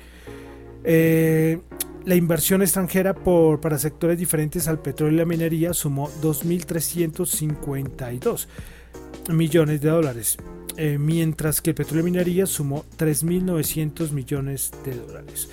Eh, 0.84 1.60
la 2.04 2.16
inversión 2.16 2.62
extranjera 2.62 3.14
por, 3.14 3.60
para 3.60 3.78
sectores 3.78 4.18
diferentes 4.18 4.66
al 4.66 4.80
petróleo 4.80 5.14
y 5.14 5.18
la 5.18 5.24
minería 5.24 5.72
sumó 5.72 6.10
2.352 6.20 8.48
millones 9.30 9.80
de 9.80 9.88
dólares, 9.88 10.36
eh, 10.76 10.98
mientras 10.98 11.60
que 11.60 11.70
el 11.70 11.76
petróleo 11.76 12.02
y 12.02 12.06
minería 12.10 12.46
sumó 12.46 12.84
3.900 12.98 14.10
millones 14.10 14.72
de 14.84 14.96
dólares. 14.96 15.48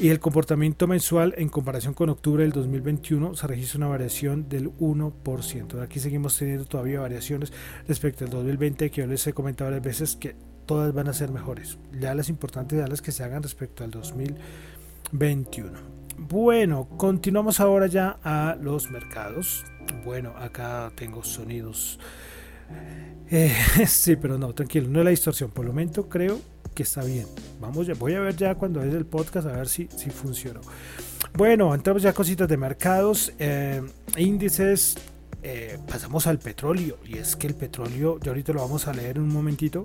y 0.00 0.10
el 0.10 0.20
comportamiento 0.20 0.86
mensual 0.86 1.34
en 1.36 1.48
comparación 1.48 1.94
con 1.94 2.10
octubre 2.10 2.44
del 2.44 2.52
2021 2.52 3.34
se 3.34 3.46
registra 3.48 3.78
una 3.78 3.88
variación 3.88 4.48
del 4.48 4.70
1%. 4.78 5.82
Aquí 5.82 5.98
seguimos 5.98 6.38
teniendo 6.38 6.64
todavía 6.64 7.00
variaciones 7.00 7.52
respecto 7.88 8.24
al 8.24 8.30
2020 8.30 8.88
que 8.92 9.00
yo 9.00 9.08
les 9.08 9.26
he 9.26 9.32
comentado 9.32 9.68
varias 9.68 9.84
veces 9.84 10.14
que 10.14 10.36
todas 10.70 10.94
van 10.94 11.08
a 11.08 11.12
ser 11.12 11.32
mejores. 11.32 11.78
Ya 11.98 12.14
las 12.14 12.28
importantes 12.28 12.78
ya 12.78 12.86
las 12.86 13.02
que 13.02 13.10
se 13.10 13.24
hagan 13.24 13.42
respecto 13.42 13.82
al 13.82 13.90
2021. 13.90 15.72
Bueno, 16.16 16.88
continuamos 16.96 17.58
ahora 17.58 17.88
ya 17.88 18.20
a 18.22 18.56
los 18.62 18.88
mercados. 18.88 19.64
Bueno, 20.04 20.32
acá 20.38 20.92
tengo 20.94 21.24
sonidos. 21.24 21.98
Eh, 23.32 23.52
sí, 23.88 24.14
pero 24.14 24.38
no, 24.38 24.54
tranquilo, 24.54 24.86
no 24.88 25.00
es 25.00 25.04
la 25.06 25.10
distorsión. 25.10 25.50
Por 25.50 25.64
el 25.64 25.72
momento 25.72 26.08
creo 26.08 26.38
que 26.72 26.84
está 26.84 27.02
bien. 27.02 27.26
Vamos, 27.60 27.88
ya, 27.88 27.94
voy 27.94 28.14
a 28.14 28.20
ver 28.20 28.36
ya 28.36 28.54
cuando 28.54 28.80
es 28.80 28.94
el 28.94 29.06
podcast 29.06 29.48
a 29.48 29.52
ver 29.56 29.66
si, 29.66 29.88
si 29.96 30.08
funcionó. 30.10 30.60
Bueno, 31.34 31.74
entramos 31.74 32.00
ya 32.00 32.10
a 32.10 32.12
cositas 32.12 32.46
de 32.46 32.56
mercados, 32.56 33.32
eh, 33.40 33.82
índices. 34.16 34.94
Eh, 35.42 35.78
pasamos 35.88 36.26
al 36.26 36.38
petróleo 36.38 36.98
y 37.04 37.18
es 37.18 37.36
que 37.36 37.46
el 37.46 37.54
petróleo, 37.54 38.18
ya 38.20 38.30
ahorita 38.30 38.52
lo 38.52 38.60
vamos 38.60 38.86
a 38.86 38.92
leer 38.92 39.16
en 39.16 39.22
un 39.22 39.32
momentito, 39.32 39.84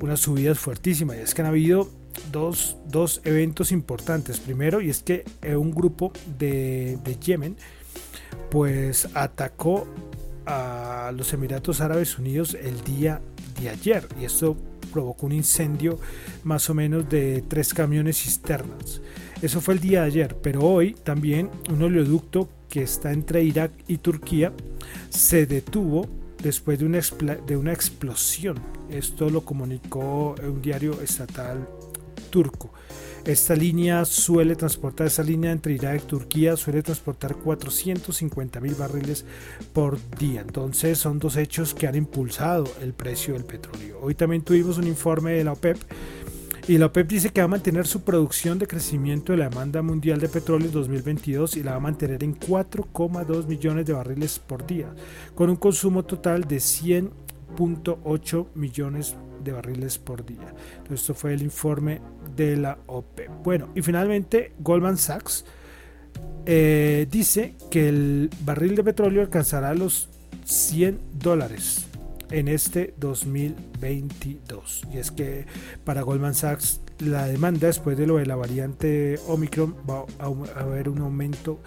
unas 0.00 0.20
subidas 0.20 0.58
fuertísimas. 0.58 1.16
Y 1.16 1.20
es 1.20 1.34
que 1.34 1.42
han 1.42 1.48
habido 1.48 1.88
dos, 2.30 2.76
dos 2.86 3.20
eventos 3.24 3.72
importantes. 3.72 4.40
Primero, 4.40 4.80
y 4.80 4.90
es 4.90 5.02
que 5.02 5.24
eh, 5.42 5.56
un 5.56 5.72
grupo 5.72 6.12
de, 6.38 6.98
de 7.04 7.16
Yemen 7.16 7.56
pues 8.50 9.08
atacó 9.14 9.88
a 10.46 11.12
los 11.16 11.32
Emiratos 11.32 11.80
Árabes 11.80 12.18
Unidos 12.18 12.54
el 12.54 12.82
día 12.84 13.20
de 13.60 13.70
ayer 13.70 14.06
y 14.20 14.24
esto 14.24 14.56
provocó 14.92 15.26
un 15.26 15.32
incendio 15.32 15.98
más 16.44 16.68
o 16.68 16.74
menos 16.74 17.08
de 17.08 17.42
tres 17.48 17.72
camiones 17.74 18.18
cisternas. 18.18 19.00
Eso 19.42 19.60
fue 19.60 19.74
el 19.74 19.80
día 19.80 20.02
de 20.02 20.06
ayer, 20.06 20.36
pero 20.40 20.62
hoy 20.62 20.94
también 20.94 21.50
un 21.68 21.82
oleoducto 21.82 22.48
que 22.68 22.84
está 22.84 23.12
entre 23.12 23.42
Irak 23.42 23.72
y 23.88 23.98
Turquía 23.98 24.52
se 25.10 25.46
detuvo 25.46 26.06
después 26.40 26.78
de 26.78 26.86
una, 26.86 27.00
de 27.44 27.56
una 27.56 27.72
explosión. 27.72 28.56
Esto 28.88 29.28
lo 29.30 29.44
comunicó 29.44 30.36
un 30.40 30.62
diario 30.62 31.00
estatal 31.02 31.68
turco. 32.30 32.72
Esta 33.24 33.54
línea 33.54 34.04
suele 34.04 34.56
transportar, 34.56 35.06
esa 35.06 35.22
línea 35.22 35.52
entre 35.52 35.74
Irak 35.74 36.02
y 36.02 36.06
Turquía 36.06 36.56
suele 36.56 36.82
transportar 36.82 37.36
450 37.36 38.60
mil 38.60 38.74
barriles 38.74 39.24
por 39.72 39.98
día. 40.18 40.40
Entonces 40.40 40.98
son 40.98 41.20
dos 41.20 41.36
hechos 41.36 41.72
que 41.72 41.86
han 41.86 41.94
impulsado 41.94 42.68
el 42.80 42.92
precio 42.94 43.34
del 43.34 43.44
petróleo. 43.44 44.00
Hoy 44.02 44.16
también 44.16 44.42
tuvimos 44.42 44.78
un 44.78 44.88
informe 44.88 45.32
de 45.32 45.44
la 45.44 45.52
OPEP 45.52 45.78
y 46.68 46.78
la 46.78 46.86
OPEP 46.86 47.08
dice 47.08 47.30
que 47.30 47.40
va 47.40 47.46
a 47.46 47.48
mantener 47.48 47.86
su 47.86 48.02
producción 48.02 48.58
de 48.58 48.68
crecimiento 48.68 49.32
de 49.32 49.38
la 49.38 49.48
demanda 49.48 49.82
mundial 49.82 50.20
de 50.20 50.28
petróleo 50.28 50.68
en 50.68 50.72
2022 50.72 51.56
y 51.56 51.62
la 51.62 51.72
va 51.72 51.76
a 51.78 51.80
mantener 51.80 52.22
en 52.22 52.38
4,2 52.38 53.46
millones 53.46 53.84
de 53.84 53.92
barriles 53.92 54.38
por 54.38 54.64
día, 54.64 54.94
con 55.34 55.50
un 55.50 55.56
consumo 55.56 56.04
total 56.04 56.44
de 56.44 56.58
100.8 56.58 58.46
millones 58.54 59.16
de 59.42 59.52
barriles 59.52 59.98
por 59.98 60.24
día. 60.24 60.54
esto 60.88 61.14
fue 61.14 61.34
el 61.34 61.42
informe 61.42 62.00
de 62.36 62.56
la 62.56 62.78
OPEP. 62.86 63.30
Bueno, 63.42 63.70
y 63.74 63.82
finalmente 63.82 64.52
Goldman 64.60 64.98
Sachs 64.98 65.44
eh, 66.46 67.08
dice 67.10 67.56
que 67.72 67.88
el 67.88 68.30
barril 68.44 68.76
de 68.76 68.84
petróleo 68.84 69.22
alcanzará 69.22 69.74
los 69.74 70.08
100 70.44 71.00
dólares 71.18 71.88
en 72.32 72.48
este 72.48 72.94
2022. 72.98 74.82
Y 74.92 74.98
es 74.98 75.10
que 75.10 75.46
para 75.84 76.02
Goldman 76.02 76.34
Sachs 76.34 76.80
la 76.98 77.26
demanda 77.26 77.66
después 77.66 77.96
de 77.96 78.06
lo 78.06 78.16
de 78.16 78.26
la 78.26 78.36
variante 78.36 79.18
Omicron 79.26 79.76
va 79.88 80.04
a 80.18 80.60
haber 80.60 80.88
un 80.88 81.00
aumento 81.00 81.60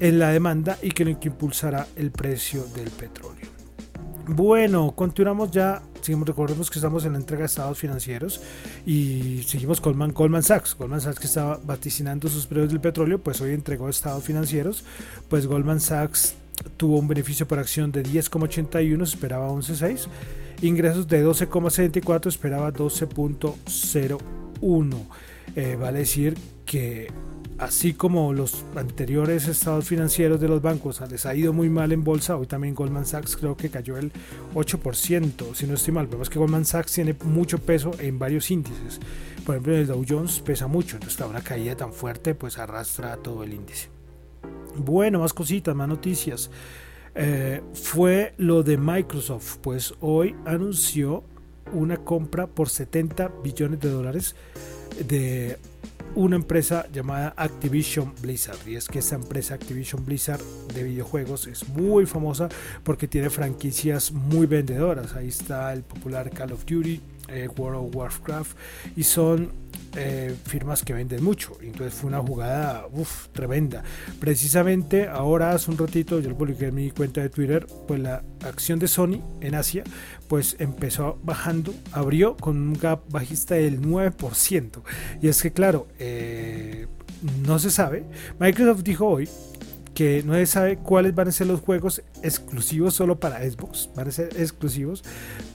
en 0.00 0.18
la 0.18 0.30
demanda 0.30 0.78
y 0.82 0.90
que 0.90 1.04
lo 1.04 1.18
que 1.18 1.28
impulsará 1.28 1.86
el 1.96 2.10
precio 2.10 2.64
del 2.74 2.90
petróleo. 2.90 3.48
Bueno, 4.26 4.92
continuamos 4.94 5.50
ya. 5.50 5.82
Seguimos, 6.02 6.28
recordemos 6.28 6.70
que 6.70 6.78
estamos 6.78 7.04
en 7.04 7.12
la 7.12 7.18
entrega 7.18 7.40
de 7.40 7.46
estados 7.46 7.78
financieros 7.78 8.40
y 8.84 9.42
seguimos 9.46 9.80
con 9.80 9.96
Goldman 10.12 10.42
Sachs. 10.42 10.76
Goldman 10.76 11.00
Sachs 11.00 11.18
que 11.18 11.26
estaba 11.26 11.58
vaticinando 11.64 12.28
sus 12.28 12.46
precios 12.46 12.68
del 12.68 12.80
petróleo, 12.80 13.20
pues 13.20 13.40
hoy 13.40 13.54
entregó 13.54 13.88
estados 13.88 14.22
financieros. 14.22 14.84
Pues 15.28 15.46
Goldman 15.46 15.80
Sachs 15.80 16.34
tuvo 16.76 16.98
un 16.98 17.08
beneficio 17.08 17.48
por 17.48 17.58
acción 17.58 17.90
de 17.92 18.02
10,81, 18.02 19.02
esperaba 19.02 19.50
11,6. 19.50 20.08
Ingresos 20.62 21.06
de 21.06 21.24
12,74, 21.24 22.28
esperaba 22.28 22.72
12,01. 22.72 24.96
Eh, 25.56 25.76
vale 25.76 26.00
decir 26.00 26.36
que 26.64 27.08
así 27.58 27.92
como 27.92 28.32
los 28.32 28.64
anteriores 28.76 29.48
estados 29.48 29.86
financieros 29.86 30.40
de 30.40 30.48
los 30.48 30.62
bancos 30.62 31.02
les 31.10 31.26
ha 31.26 31.34
ido 31.34 31.52
muy 31.52 31.68
mal 31.68 31.92
en 31.92 32.04
bolsa, 32.04 32.36
hoy 32.36 32.46
también 32.46 32.74
Goldman 32.74 33.06
Sachs 33.06 33.36
creo 33.36 33.56
que 33.56 33.70
cayó 33.70 33.98
el 33.98 34.12
8%, 34.54 35.54
si 35.54 35.66
no 35.66 35.74
estoy 35.74 35.94
mal. 35.94 36.06
Vemos 36.06 36.30
que 36.30 36.38
Goldman 36.38 36.64
Sachs 36.64 36.92
tiene 36.92 37.16
mucho 37.24 37.58
peso 37.58 37.90
en 37.98 38.18
varios 38.18 38.50
índices. 38.50 39.00
Por 39.44 39.56
ejemplo, 39.56 39.76
el 39.76 39.86
Dow 39.86 40.04
Jones 40.08 40.40
pesa 40.40 40.66
mucho, 40.66 40.96
entonces 40.96 41.20
una 41.26 41.40
caída 41.40 41.76
tan 41.76 41.92
fuerte 41.92 42.34
pues 42.34 42.58
arrastra 42.58 43.16
todo 43.16 43.44
el 43.44 43.54
índice. 43.54 43.97
Bueno, 44.78 45.20
más 45.20 45.34
cositas, 45.34 45.74
más 45.74 45.88
noticias. 45.88 46.50
Eh, 47.14 47.62
fue 47.74 48.34
lo 48.36 48.62
de 48.62 48.76
Microsoft, 48.76 49.56
pues 49.60 49.94
hoy 50.00 50.36
anunció 50.44 51.24
una 51.72 51.96
compra 51.98 52.46
por 52.46 52.68
70 52.68 53.32
billones 53.42 53.80
de 53.80 53.90
dólares 53.90 54.36
de 55.06 55.58
una 56.14 56.36
empresa 56.36 56.86
llamada 56.92 57.34
Activision 57.36 58.14
Blizzard. 58.20 58.58
Y 58.66 58.76
es 58.76 58.88
que 58.88 59.00
esta 59.00 59.14
empresa 59.14 59.54
Activision 59.54 60.04
Blizzard 60.04 60.42
de 60.74 60.82
videojuegos 60.82 61.46
es 61.46 61.68
muy 61.68 62.06
famosa 62.06 62.48
porque 62.82 63.06
tiene 63.06 63.30
franquicias 63.30 64.12
muy 64.12 64.46
vendedoras. 64.46 65.14
Ahí 65.14 65.28
está 65.28 65.72
el 65.72 65.82
popular 65.82 66.30
Call 66.30 66.52
of 66.52 66.64
Duty, 66.64 67.00
eh, 67.28 67.48
World 67.56 67.88
of 67.88 67.96
Warcraft 67.96 68.56
y 68.96 69.02
son 69.02 69.52
eh, 69.96 70.34
firmas 70.46 70.82
que 70.82 70.92
venden 70.92 71.22
mucho. 71.22 71.56
Entonces 71.62 71.94
fue 71.94 72.08
una 72.08 72.20
jugada 72.20 72.86
tremenda. 73.32 73.82
Precisamente 74.20 75.08
ahora 75.08 75.52
hace 75.52 75.70
un 75.70 75.78
ratito, 75.78 76.20
yo 76.20 76.30
lo 76.30 76.36
publiqué 76.36 76.66
en 76.66 76.74
mi 76.74 76.90
cuenta 76.90 77.20
de 77.20 77.30
Twitter, 77.30 77.66
pues 77.86 78.00
la 78.00 78.22
acción 78.44 78.78
de 78.78 78.88
Sony 78.88 79.22
en 79.40 79.54
Asia 79.54 79.84
pues 80.28 80.56
empezó 80.58 81.18
bajando, 81.22 81.74
abrió 81.92 82.36
con 82.36 82.56
un 82.56 82.74
gap 82.74 83.00
bajista 83.10 83.54
del 83.54 83.80
9%. 83.80 84.82
Y 85.22 85.28
es 85.28 85.42
que 85.42 85.52
claro, 85.52 85.88
eh, 85.98 86.86
no 87.46 87.58
se 87.58 87.70
sabe. 87.70 88.04
Microsoft 88.38 88.82
dijo 88.82 89.06
hoy 89.06 89.28
que 89.98 90.22
no 90.24 90.34
se 90.34 90.46
sabe 90.46 90.76
cuáles 90.76 91.12
van 91.12 91.26
a 91.26 91.32
ser 91.32 91.48
los 91.48 91.58
juegos 91.58 92.04
exclusivos 92.22 92.94
solo 92.94 93.18
para 93.18 93.40
Xbox, 93.40 93.90
van 93.96 94.06
a 94.06 94.12
ser 94.12 94.28
exclusivos, 94.38 95.02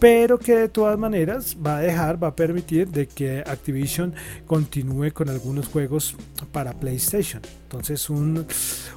pero 0.01 0.37
que 0.37 0.53
de 0.53 0.67
todas 0.67 0.99
maneras 0.99 1.55
va 1.65 1.77
a 1.77 1.79
dejar, 1.79 2.21
va 2.21 2.27
a 2.27 2.35
permitir 2.35 2.89
de 2.89 3.07
que 3.07 3.39
Activision 3.39 4.13
continúe 4.45 5.13
con 5.13 5.29
algunos 5.29 5.69
juegos 5.69 6.17
para 6.51 6.73
PlayStation. 6.73 7.41
Entonces 7.63 8.09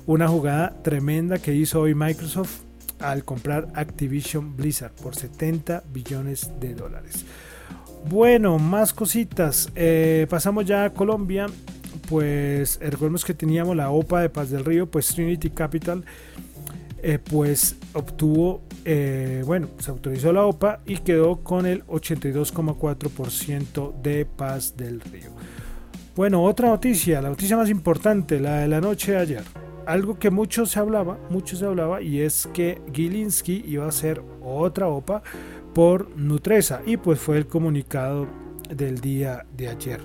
una 0.04 0.26
jugada 0.26 0.74
tremenda 0.82 1.38
que 1.38 1.54
hizo 1.54 1.80
hoy 1.80 1.94
Microsoft 1.94 2.62
al 2.98 3.22
comprar 3.22 3.68
Activision 3.74 4.56
Blizzard 4.56 4.94
por 5.00 5.14
70 5.14 5.84
billones 5.92 6.50
de 6.58 6.74
dólares. 6.74 7.24
Bueno, 8.10 8.58
más 8.58 8.92
cositas. 8.92 9.70
Eh, 9.76 10.26
pasamos 10.28 10.64
ya 10.64 10.86
a 10.86 10.92
Colombia. 10.92 11.46
Pues 12.08 12.78
eh, 12.80 12.90
recordemos 12.90 13.24
que 13.24 13.34
teníamos 13.34 13.76
la 13.76 13.90
OPA 13.90 14.22
de 14.22 14.30
Paz 14.30 14.50
del 14.50 14.64
Río, 14.64 14.90
pues 14.90 15.08
Trinity 15.08 15.50
Capital, 15.50 16.04
eh, 17.02 17.18
pues 17.18 17.76
obtuvo, 17.92 18.62
bueno, 19.44 19.68
se 19.78 19.90
autorizó 19.90 20.32
la 20.32 20.44
OPA 20.44 20.80
y 20.86 20.98
quedó 20.98 21.42
con 21.42 21.66
el 21.66 21.84
82,4% 21.86 24.00
de 24.00 24.24
Paz 24.24 24.76
del 24.76 25.00
Río. 25.00 25.32
Bueno, 26.16 26.42
otra 26.44 26.70
noticia, 26.70 27.20
la 27.20 27.28
noticia 27.28 27.58
más 27.58 27.68
importante, 27.68 28.40
la 28.40 28.60
de 28.60 28.68
la 28.68 28.80
noche 28.80 29.12
de 29.12 29.18
ayer. 29.18 29.44
Algo 29.84 30.18
que 30.18 30.30
mucho 30.30 30.64
se 30.64 30.78
hablaba, 30.78 31.18
mucho 31.28 31.56
se 31.56 31.66
hablaba, 31.66 32.00
y 32.00 32.22
es 32.22 32.48
que 32.54 32.80
Gilinski 32.92 33.62
iba 33.66 33.84
a 33.84 33.90
hacer 33.90 34.22
otra 34.42 34.88
OPA 34.88 35.22
por 35.74 36.16
Nutresa 36.16 36.80
y 36.86 36.96
pues 36.96 37.20
fue 37.20 37.36
el 37.36 37.46
comunicado 37.46 38.26
del 38.70 39.02
día 39.02 39.44
de 39.54 39.68
ayer. 39.68 40.00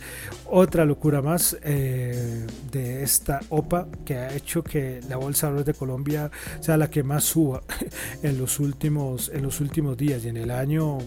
otra 0.46 0.84
locura 0.84 1.22
más 1.22 1.56
eh, 1.62 2.46
de 2.70 3.02
esta 3.02 3.40
OPA 3.48 3.88
que 4.04 4.16
ha 4.16 4.34
hecho 4.34 4.62
que 4.62 5.00
la 5.08 5.16
bolsa 5.16 5.52
de 5.52 5.74
Colombia 5.74 6.30
sea 6.60 6.76
la 6.76 6.90
que 6.90 7.02
más 7.02 7.24
suba 7.24 7.62
en 8.22 8.38
los 8.38 8.60
últimos 8.60 9.30
en 9.32 9.42
los 9.42 9.60
últimos 9.60 9.96
días 9.96 10.24
y 10.24 10.28
en 10.28 10.36
el 10.36 10.50
año 10.50 10.98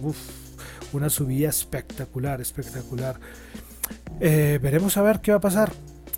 una 0.94 1.10
subida 1.10 1.50
espectacular 1.50 2.42
espectacular. 2.42 3.20
Eh, 4.20 4.60
veremos 4.62 4.98
a 4.98 5.02
ver 5.02 5.22
qué 5.22 5.32
va 5.32 5.38
a 5.38 5.42
pasar 5.42 5.72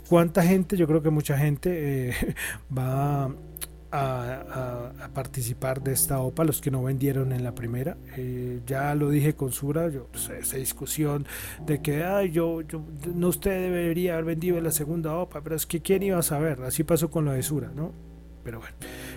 ¿Cuánta 0.10 0.42
gente? 0.42 0.76
Yo 0.76 0.88
creo 0.88 1.04
que 1.04 1.12
mucha 1.12 1.38
gente 1.38 2.10
eh, 2.10 2.14
va 2.76 3.30
a, 3.92 5.10
participar 5.14 5.84
de 5.84 5.94
esta 5.94 6.20
OPA, 6.20 6.46
los 6.46 6.62
que 6.62 6.72
no 6.72 6.82
vendieron 6.82 7.32
en 7.32 7.44
la 7.44 7.54
primera. 7.54 7.96
Eh, 8.18 8.62
ya 8.66 8.96
lo 8.96 9.12
dije 9.12 9.36
con 9.36 9.52
Sura, 9.52 9.88
yo, 9.90 10.08
esa 10.36 10.58
discusión 10.58 11.28
de 11.64 11.84
que 11.84 12.04
Ay, 12.04 12.32
yo, 12.32 12.62
yo, 12.62 12.82
no 13.14 13.28
usted 13.28 13.52
debería 13.52 14.14
haber 14.14 14.26
vendido 14.26 14.58
en 14.58 14.64
la 14.64 14.72
segunda 14.72 15.16
OPA, 15.16 15.42
pero 15.42 15.56
es 15.56 15.68
que 15.68 15.80
quién 15.80 16.02
iba 16.02 16.18
a 16.18 16.24
saber, 16.24 16.64
así 16.64 16.84
pasó 16.84 17.12
con 17.12 17.26
lo 17.26 17.32
de 17.32 17.44
Sura, 17.44 17.70
¿no? 17.76 17.92
Pero 18.44 18.62
bueno, 18.62 18.76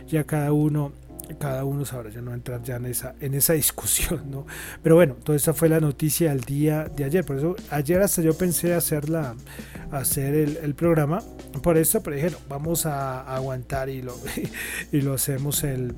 ya 0.09 0.25
cada 0.25 0.53
uno 0.53 0.93
cada 1.39 1.65
uno 1.65 1.85
sabrá, 1.85 2.11
ya 2.11 2.21
no 2.21 2.35
entrar 2.35 2.63
ya 2.63 2.77
en 2.77 2.87
esa, 2.87 3.15
en 3.21 3.35
esa 3.35 3.53
discusión, 3.55 4.31
¿no? 4.31 4.47
Pero 4.83 4.97
bueno, 4.97 5.15
toda 5.15 5.37
esa 5.37 5.55
fue 5.55 5.69
la 5.69 5.81
noticia 5.81 6.31
del 6.31 6.41
día 6.41 6.85
de 6.85 7.05
ayer. 7.05 7.25
Por 7.25 7.39
eso 7.39 7.57
ayer 7.71 8.01
hasta 8.01 8.23
yo 8.23 8.35
pensé 8.35 8.75
hacer, 8.75 9.05
hacer 9.91 10.35
el, 10.35 10.75
programa. 10.75 11.23
Por 11.63 11.77
eso, 11.77 12.03
pero 12.03 12.17
dije, 12.17 12.31
vamos 12.49 12.87
a, 12.87 13.23
aguantar 13.23 13.89
y 13.89 14.03
lo, 14.03 14.17
y 14.93 15.01
lo 15.01 15.15
hacemos 15.15 15.65
el, 15.65 15.95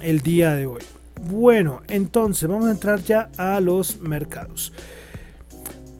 el 0.00 0.20
día 0.20 0.54
de 0.54 0.66
hoy. 0.66 0.82
Bueno, 1.22 1.82
entonces 1.88 2.48
vamos 2.48 2.66
a 2.66 2.72
entrar 2.72 3.00
ya 3.02 3.30
a 3.36 3.60
los 3.60 4.00
mercados. 4.00 4.72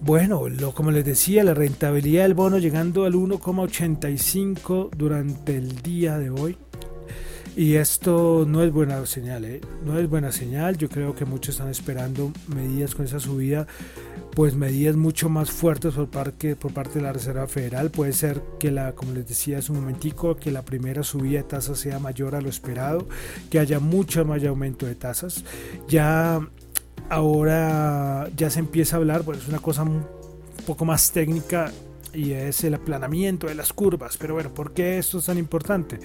Bueno, 0.01 0.49
lo, 0.49 0.73
como 0.73 0.91
les 0.93 1.05
decía, 1.05 1.43
la 1.43 1.55
rentabilidad 1.55 2.25
del 2.25 2.35
bono 2.35 2.59
llegando 2.59 3.07
al 3.07 3.15
1,85 3.15 4.91
durante 4.91 5.57
el 5.57 5.83
día 5.83 6.19
de 6.19 6.31
hoy. 6.31 6.57
Y 7.57 7.77
esto 7.77 8.45
no 8.47 8.63
es 8.63 8.71
buena 8.71 9.07
señal, 9.07 9.47
¿eh? 9.47 9.63
no 9.83 9.99
es 9.99 10.11
buena 10.11 10.31
señal. 10.31 10.77
Yo 10.77 10.91
creo 10.91 11.15
que 11.15 11.25
muchos 11.25 11.55
están 11.55 11.71
esperando 11.71 12.31
medidas 12.49 12.95
con 12.95 13.07
esa 13.07 13.19
subida, 13.19 13.67
pues 14.35 14.55
medidas 14.55 14.97
mucho 14.97 15.31
más 15.31 15.51
fuertes 15.51 15.95
por 15.95 16.09
parte, 16.09 16.55
por 16.55 16.75
parte 16.75 16.99
de 16.99 17.07
la 17.07 17.15
Reserva 17.15 17.47
Federal. 17.47 17.91
Puede 17.91 18.13
ser 18.13 18.43
que 18.61 18.71
la, 18.71 18.93
como 18.93 19.15
les 19.15 19.27
decía 19.27 19.57
hace 19.57 19.73
un 19.73 19.81
momentico, 19.81 20.37
que 20.37 20.51
la 20.51 20.67
primera 20.67 21.03
subida 21.03 21.39
de 21.39 21.45
tasas 21.45 21.79
sea 21.79 21.99
mayor 21.99 22.35
a 22.35 22.43
lo 22.43 22.51
esperado, 22.51 23.09
que 23.51 23.59
haya 23.59 23.81
mucho 23.81 24.23
más 24.27 24.45
aumento 24.45 24.85
de 24.85 24.95
tasas. 24.95 25.43
Ya 25.89 26.47
ahora 27.09 28.29
ya 28.37 28.51
se 28.51 28.59
empieza 28.59 28.97
a 28.97 28.99
hablar, 28.99 29.23
pues 29.23 29.39
es 29.39 29.49
una 29.49 29.61
cosa 29.61 29.83
un 29.83 30.05
poco 30.67 30.85
más 30.85 31.11
técnica 31.11 31.73
y 32.17 32.33
es 32.33 32.65
el 32.65 32.75
aplanamiento 32.75 33.47
de 33.47 33.55
las 33.55 33.73
curvas. 33.73 34.17
Pero 34.17 34.35
bueno, 34.35 34.53
¿por 34.53 34.73
qué 34.73 34.99
esto 34.99 35.19
es 35.19 35.27
tan 35.27 35.39
importante? 35.39 36.01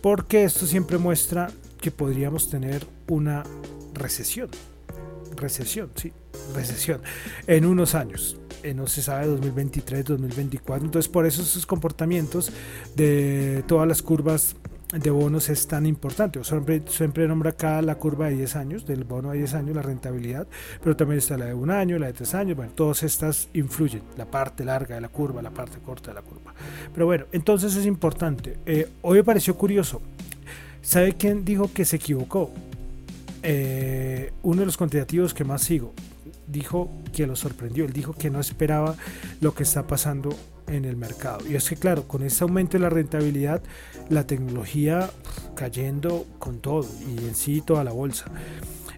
Porque 0.00 0.44
esto 0.44 0.66
siempre 0.66 0.98
muestra 0.98 1.50
que 1.80 1.90
podríamos 1.90 2.50
tener 2.50 2.86
una 3.08 3.44
recesión. 3.94 4.48
Recesión, 5.36 5.90
sí, 5.94 6.12
recesión 6.54 7.00
en 7.46 7.64
unos 7.64 7.94
años. 7.94 8.36
Eh, 8.62 8.74
no 8.74 8.86
se 8.86 9.02
sabe 9.02 9.26
2023, 9.26 10.04
2024. 10.04 10.84
Entonces, 10.84 11.10
por 11.10 11.26
eso 11.26 11.42
esos 11.42 11.66
comportamientos 11.66 12.52
de 12.94 13.64
todas 13.66 13.88
las 13.88 14.02
curvas 14.02 14.54
de 14.92 15.10
bonos 15.10 15.48
es 15.48 15.66
tan 15.66 15.86
importante. 15.86 16.38
Yo 16.38 16.44
siempre, 16.44 16.82
siempre 16.86 17.26
nombra 17.26 17.50
acá 17.50 17.80
la 17.82 17.94
curva 17.94 18.28
de 18.28 18.36
10 18.36 18.56
años, 18.56 18.86
del 18.86 19.04
bono 19.04 19.30
de 19.30 19.38
10 19.38 19.54
años, 19.54 19.76
la 19.76 19.82
rentabilidad, 19.82 20.46
pero 20.82 20.96
también 20.96 21.18
está 21.18 21.38
la 21.38 21.46
de 21.46 21.54
un 21.54 21.70
año, 21.70 21.98
la 21.98 22.06
de 22.06 22.12
tres 22.12 22.34
años, 22.34 22.56
bueno, 22.56 22.72
todas 22.74 23.02
estas 23.02 23.48
influyen, 23.54 24.02
la 24.16 24.26
parte 24.26 24.64
larga 24.64 24.94
de 24.94 25.00
la 25.00 25.08
curva, 25.08 25.40
la 25.40 25.50
parte 25.50 25.78
corta 25.78 26.10
de 26.10 26.14
la 26.14 26.22
curva. 26.22 26.54
Pero 26.92 27.06
bueno, 27.06 27.24
entonces 27.32 27.74
es 27.74 27.86
importante. 27.86 28.58
Eh, 28.66 28.88
hoy 29.02 29.18
me 29.18 29.24
pareció 29.24 29.56
curioso, 29.56 30.02
¿sabe 30.82 31.14
quién 31.14 31.44
dijo 31.44 31.72
que 31.72 31.84
se 31.84 31.96
equivocó? 31.96 32.50
Eh, 33.42 34.32
uno 34.42 34.60
de 34.60 34.66
los 34.66 34.76
cuantitativos 34.76 35.34
que 35.34 35.42
más 35.42 35.62
sigo 35.62 35.92
dijo 36.52 36.90
que 37.12 37.26
lo 37.26 37.36
sorprendió, 37.36 37.84
él 37.84 37.92
dijo 37.92 38.12
que 38.12 38.30
no 38.30 38.40
esperaba 38.40 38.96
lo 39.40 39.54
que 39.54 39.62
está 39.62 39.86
pasando 39.86 40.30
en 40.66 40.84
el 40.84 40.96
mercado. 40.96 41.40
Y 41.48 41.54
es 41.54 41.68
que 41.68 41.76
claro, 41.76 42.06
con 42.06 42.22
ese 42.22 42.44
aumento 42.44 42.78
de 42.78 42.80
la 42.80 42.90
rentabilidad, 42.90 43.62
la 44.08 44.26
tecnología 44.26 45.10
cayendo 45.54 46.26
con 46.38 46.60
todo 46.60 46.86
y 47.06 47.18
en 47.26 47.34
sí 47.34 47.60
toda 47.60 47.84
la 47.84 47.92
bolsa. 47.92 48.26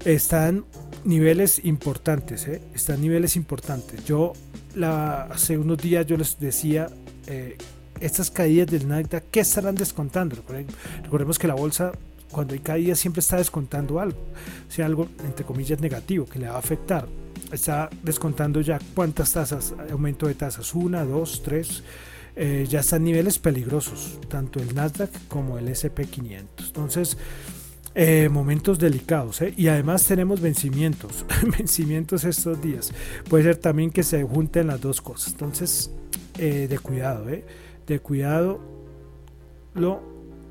Están 0.05 0.65
niveles 1.05 1.65
importantes, 1.65 2.47
¿eh? 2.47 2.61
están 2.75 3.01
niveles 3.01 3.37
importantes. 3.37 4.05
Yo 4.05 4.33
la, 4.75 5.23
hace 5.25 5.57
unos 5.57 5.79
días 5.79 6.07
yo 6.07 6.17
les 6.17 6.39
decía, 6.39 6.89
eh, 7.27 7.57
estas 8.01 8.31
caídas 8.31 8.69
del 8.69 8.87
Nasdaq, 8.89 9.25
¿qué 9.31 9.41
estarán 9.41 9.75
descontando? 9.75 10.37
Recordemos 11.03 11.39
que 11.39 11.47
la 11.47 11.55
bolsa 11.55 11.93
cuando 12.31 12.55
hay 12.55 12.61
caídas 12.61 12.99
siempre 12.99 13.21
está 13.21 13.37
descontando 13.37 14.01
algo, 14.01 14.19
o 14.69 14.71
sea, 14.71 14.87
algo 14.87 15.09
entre 15.25 15.47
comillas 15.47 15.81
negativo 15.81 16.27
que 16.27 16.39
le 16.41 16.49
va 16.49 16.57
a 16.57 16.59
afectar. 16.59 17.07
Está 17.55 17.89
descontando 18.03 18.61
ya 18.61 18.81
cuántas 18.95 19.33
tasas, 19.33 19.75
aumento 19.91 20.27
de 20.27 20.35
tasas, 20.35 20.75
una, 20.75 21.05
dos, 21.05 21.43
tres, 21.43 21.85
eh, 22.37 22.67
ya 22.69 22.81
están 22.81 23.05
niveles 23.05 23.39
peligrosos, 23.39 24.19
tanto 24.29 24.59
el 24.59 24.75
Nasdaq 24.75 25.11
como 25.29 25.57
el 25.57 25.69
SP500. 25.69 26.47
Entonces, 26.67 27.17
eh, 27.95 28.29
momentos 28.29 28.81
delicados 28.81 29.41
¿eh? 29.41 29.55
y 29.57 29.69
además 29.69 30.05
tenemos 30.05 30.41
vencimientos, 30.41 31.25
vencimientos 31.59 32.25
estos 32.25 32.61
días. 32.61 32.93
Puede 33.29 33.45
ser 33.45 33.57
también 33.59 33.91
que 33.91 34.03
se 34.03 34.25
junten 34.25 34.67
las 34.67 34.81
dos 34.81 35.01
cosas. 35.01 35.31
Entonces, 35.33 35.93
de 36.37 36.79
cuidado, 36.83 37.27
de 37.87 38.01
cuidado 38.01 38.61
lo 39.75 40.03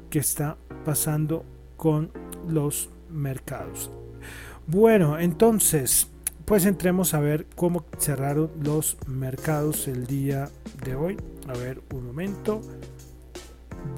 que 0.10 0.20
está 0.20 0.58
pasando 0.86 1.44
con 1.76 2.12
los 2.48 2.90
mercados. 3.10 3.92
Bueno, 4.68 5.20
entonces, 5.20 6.08
pues 6.46 6.66
entremos 6.66 7.14
a 7.14 7.20
ver 7.20 7.48
cómo 7.56 7.86
cerraron 7.98 8.52
los 8.62 8.98
mercados 9.08 9.88
el 9.88 10.06
día 10.06 10.50
de 10.84 10.96
hoy. 10.96 11.18
A 11.48 11.54
ver, 11.54 11.82
un 11.94 12.06
momento. 12.06 12.62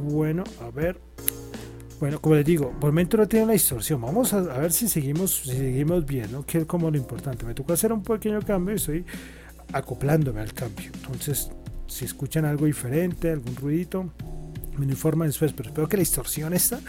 Bueno, 0.01 0.43
a 0.61 0.69
ver. 0.69 0.99
Bueno, 1.99 2.19
como 2.19 2.35
les 2.35 2.45
digo, 2.45 2.71
por 2.71 2.91
momento 2.91 3.17
no 3.17 3.27
tiene 3.27 3.45
una 3.45 3.53
distorsión. 3.53 4.01
Vamos 4.01 4.33
a, 4.33 4.41
ver 4.41 4.71
si 4.71 4.87
seguimos, 4.87 5.41
si 5.43 5.51
seguimos 5.51 6.05
bien, 6.05 6.31
¿no? 6.31 6.45
Que 6.45 6.59
es 6.59 6.65
como 6.65 6.91
lo 6.91 6.97
importante. 6.97 7.45
Me 7.45 7.53
tocó 7.53 7.73
hacer 7.73 7.91
un 7.91 8.03
pequeño 8.03 8.41
cambio 8.41 8.73
y 8.73 8.75
estoy 8.75 9.05
acoplándome 9.73 10.41
al 10.41 10.53
cambio. 10.53 10.91
Entonces, 10.93 11.49
si 11.87 12.05
escuchan 12.05 12.45
algo 12.45 12.65
diferente, 12.65 13.31
algún 13.31 13.55
ruidito, 13.55 14.11
me 14.77 14.85
informan 14.85 15.27
después, 15.27 15.51
pero 15.53 15.69
espero 15.69 15.87
que 15.87 15.97
la 15.97 16.01
distorsión 16.01 16.53
esta 16.53 16.79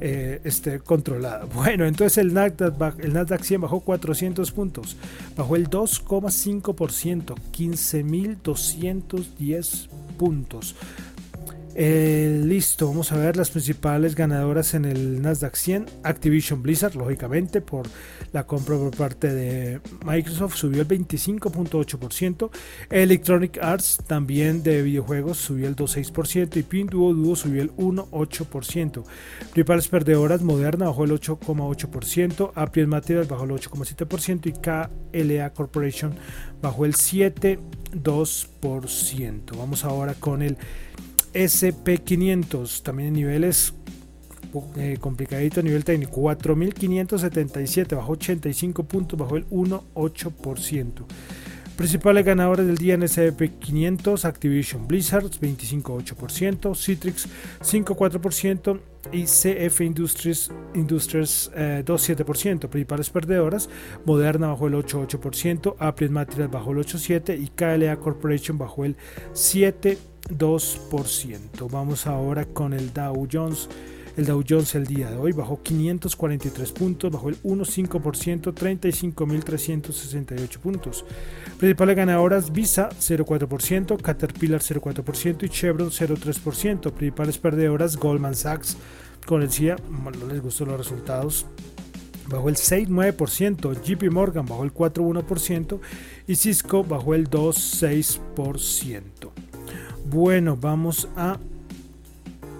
eh, 0.00 0.40
esté 0.44 0.80
controlada. 0.80 1.46
Bueno, 1.54 1.86
entonces 1.86 2.18
el 2.18 2.34
Nasdaq, 2.34 2.98
el 3.00 3.14
Nasdaq 3.14 3.42
100 3.42 3.62
bajó 3.62 3.80
400 3.80 4.52
puntos, 4.52 4.96
bajó 5.36 5.56
el 5.56 5.68
2,5%, 5.70 7.34
15.210 7.52 9.88
puntos. 10.18 10.76
Eh, 11.76 12.40
listo, 12.44 12.86
vamos 12.86 13.10
a 13.10 13.16
ver 13.16 13.36
las 13.36 13.50
principales 13.50 14.14
ganadoras 14.14 14.74
en 14.74 14.84
el 14.84 15.20
Nasdaq 15.20 15.56
100. 15.56 15.86
Activision 16.04 16.62
Blizzard, 16.62 16.94
lógicamente, 16.94 17.60
por 17.60 17.88
la 18.32 18.46
compra 18.46 18.76
por 18.76 18.96
parte 18.96 19.34
de 19.34 19.80
Microsoft, 20.04 20.54
subió 20.54 20.82
el 20.82 20.88
25.8%. 20.88 22.50
Electronic 22.90 23.58
Arts, 23.60 23.98
también 24.06 24.62
de 24.62 24.82
videojuegos, 24.82 25.38
subió 25.38 25.66
el 25.66 25.74
2.6%. 25.74 26.56
Y 26.56 26.62
Pinduoduo 26.62 27.34
subió 27.34 27.62
el 27.62 27.72
1.8%. 27.72 29.02
Principales 29.52 29.88
perdedoras, 29.88 30.42
Moderna 30.42 30.86
bajó 30.86 31.02
el 31.04 31.10
8.8%. 31.10 32.52
Appian 32.54 32.88
Materials 32.88 33.26
bajó 33.28 33.42
el 33.44 33.50
8.7%. 33.50 34.46
Y 34.46 34.52
KLA 34.52 35.50
Corporation 35.50 36.14
bajó 36.62 36.84
el 36.84 36.94
7.2%. 36.94 39.56
Vamos 39.56 39.84
ahora 39.84 40.14
con 40.14 40.42
el 40.42 40.56
SP500, 41.34 42.82
también 42.82 43.08
en 43.08 43.14
niveles 43.14 43.74
eh, 44.76 44.98
complicadito 45.00 45.62
nivel 45.62 45.84
técnico, 45.84 46.20
4.577, 46.22 47.96
bajó 47.96 48.12
85 48.12 48.84
puntos, 48.84 49.18
bajó 49.18 49.36
el 49.36 49.48
1,8%. 49.48 51.04
Principales 51.76 52.24
ganadores 52.24 52.66
del 52.66 52.78
día 52.78 52.94
en 52.94 53.02
SP500, 53.02 54.24
Activision 54.24 54.86
Blizzard 54.86 55.24
25,8%, 55.24 56.76
Citrix 56.76 57.28
5,4% 57.60 58.80
y 59.12 59.24
CF 59.24 59.80
Industries, 59.80 60.50
Industries 60.74 61.50
2,7%. 61.52 62.64
Eh, 62.64 62.68
Principales 62.68 63.10
perdedoras, 63.10 63.68
Moderna 64.04 64.48
bajó 64.48 64.68
el 64.68 64.74
8,8%, 64.74 65.76
Apple 65.78 66.08
Materials 66.10 66.52
bajó 66.52 66.72
el 66.72 66.78
8,7% 66.78 67.42
y 67.42 67.48
KLA 67.48 67.96
Corporation 67.96 68.56
bajó 68.56 68.84
el 68.84 68.96
7%. 69.32 69.98
2%. 70.28 71.70
Vamos 71.70 72.06
ahora 72.06 72.44
con 72.46 72.72
el 72.72 72.92
Dow 72.92 73.28
Jones. 73.30 73.68
El 74.16 74.26
Dow 74.26 74.44
Jones 74.48 74.76
el 74.76 74.86
día 74.86 75.10
de 75.10 75.16
hoy 75.16 75.32
bajó 75.32 75.60
543 75.62 76.72
puntos, 76.72 77.10
bajó 77.10 77.30
el 77.30 77.42
1,5%, 77.42 78.54
35.368 78.54 80.58
puntos. 80.58 81.04
Principales 81.58 81.96
ganadoras 81.96 82.52
Visa 82.52 82.90
0,4%, 82.90 84.00
Caterpillar 84.00 84.60
0,4% 84.60 85.44
y 85.44 85.48
Chevron 85.48 85.90
0,3%. 85.90 86.92
Principales 86.92 87.38
perdedoras 87.38 87.96
Goldman 87.96 88.36
Sachs, 88.36 88.76
con 89.26 89.42
el 89.42 89.50
CIA, 89.50 89.78
no 89.90 90.12
les 90.26 90.40
gustó 90.40 90.64
los 90.66 90.78
resultados, 90.78 91.46
bajó 92.28 92.48
el 92.48 92.54
6,9%, 92.56 93.82
JP 93.82 94.12
Morgan 94.12 94.46
bajó 94.46 94.62
el 94.64 94.72
4,1% 94.72 95.80
y 96.26 96.36
Cisco 96.36 96.84
bajó 96.84 97.14
el 97.14 97.28
2,6%. 97.30 99.30
Bueno, 100.06 100.56
vamos 100.56 101.08
a, 101.16 101.38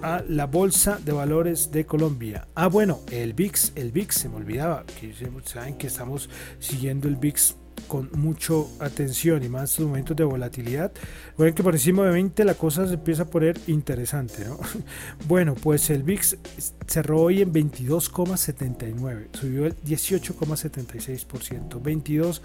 a 0.04 0.22
la 0.28 0.44
Bolsa 0.44 1.00
de 1.02 1.12
Valores 1.12 1.70
de 1.70 1.86
Colombia. 1.86 2.46
Ah, 2.54 2.68
bueno, 2.68 3.00
el 3.10 3.32
VIX, 3.32 3.72
el 3.74 3.90
VIX, 3.90 4.14
se 4.14 4.28
me 4.28 4.36
olvidaba, 4.36 4.84
que 5.00 5.14
saben 5.44 5.78
que 5.78 5.86
estamos 5.86 6.28
siguiendo 6.58 7.08
el 7.08 7.16
VIX 7.16 7.56
con 7.86 8.10
mucha 8.12 8.54
atención 8.80 9.42
y 9.42 9.48
más 9.48 9.70
estos 9.70 9.86
momentos 9.86 10.16
de 10.16 10.24
volatilidad. 10.24 10.92
Ven 11.38 11.54
que 11.54 11.62
por 11.62 11.74
encima 11.74 12.04
de 12.04 12.10
20 12.12 12.44
la 12.44 12.54
cosa 12.54 12.86
se 12.86 12.94
empieza 12.94 13.24
a 13.24 13.26
poner 13.26 13.58
interesante. 13.66 14.44
¿no? 14.44 14.58
Bueno, 15.28 15.54
pues 15.54 15.90
el 15.90 16.02
VIX 16.02 16.36
cerró 16.86 17.22
hoy 17.22 17.42
en 17.42 17.52
22,79, 17.52 19.28
subió 19.32 19.66
el 19.66 19.76
18,76%, 19.76 21.82
22 21.82 22.42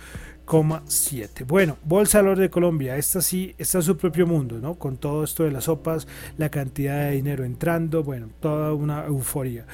7. 0.88 1.44
Bueno, 1.44 1.78
Bolsa 1.84 2.18
de 2.18 2.24
Valores 2.24 2.42
de 2.42 2.50
Colombia, 2.50 2.98
esta 2.98 3.22
sí 3.22 3.54
está 3.60 3.84
su 3.84 3.96
propio 3.98 4.26
mundo, 4.26 4.58
¿no? 4.60 4.80
Con 4.80 4.98
todo 4.98 5.24
esto 5.24 5.44
de 5.44 5.52
las 5.52 5.66
sopas, 5.66 6.08
la 6.40 6.50
cantidad 6.50 7.04
de 7.04 7.12
dinero 7.12 7.44
entrando, 7.44 8.04
bueno, 8.04 8.30
toda 8.40 8.74
una 8.74 9.06
euforia. 9.06 9.68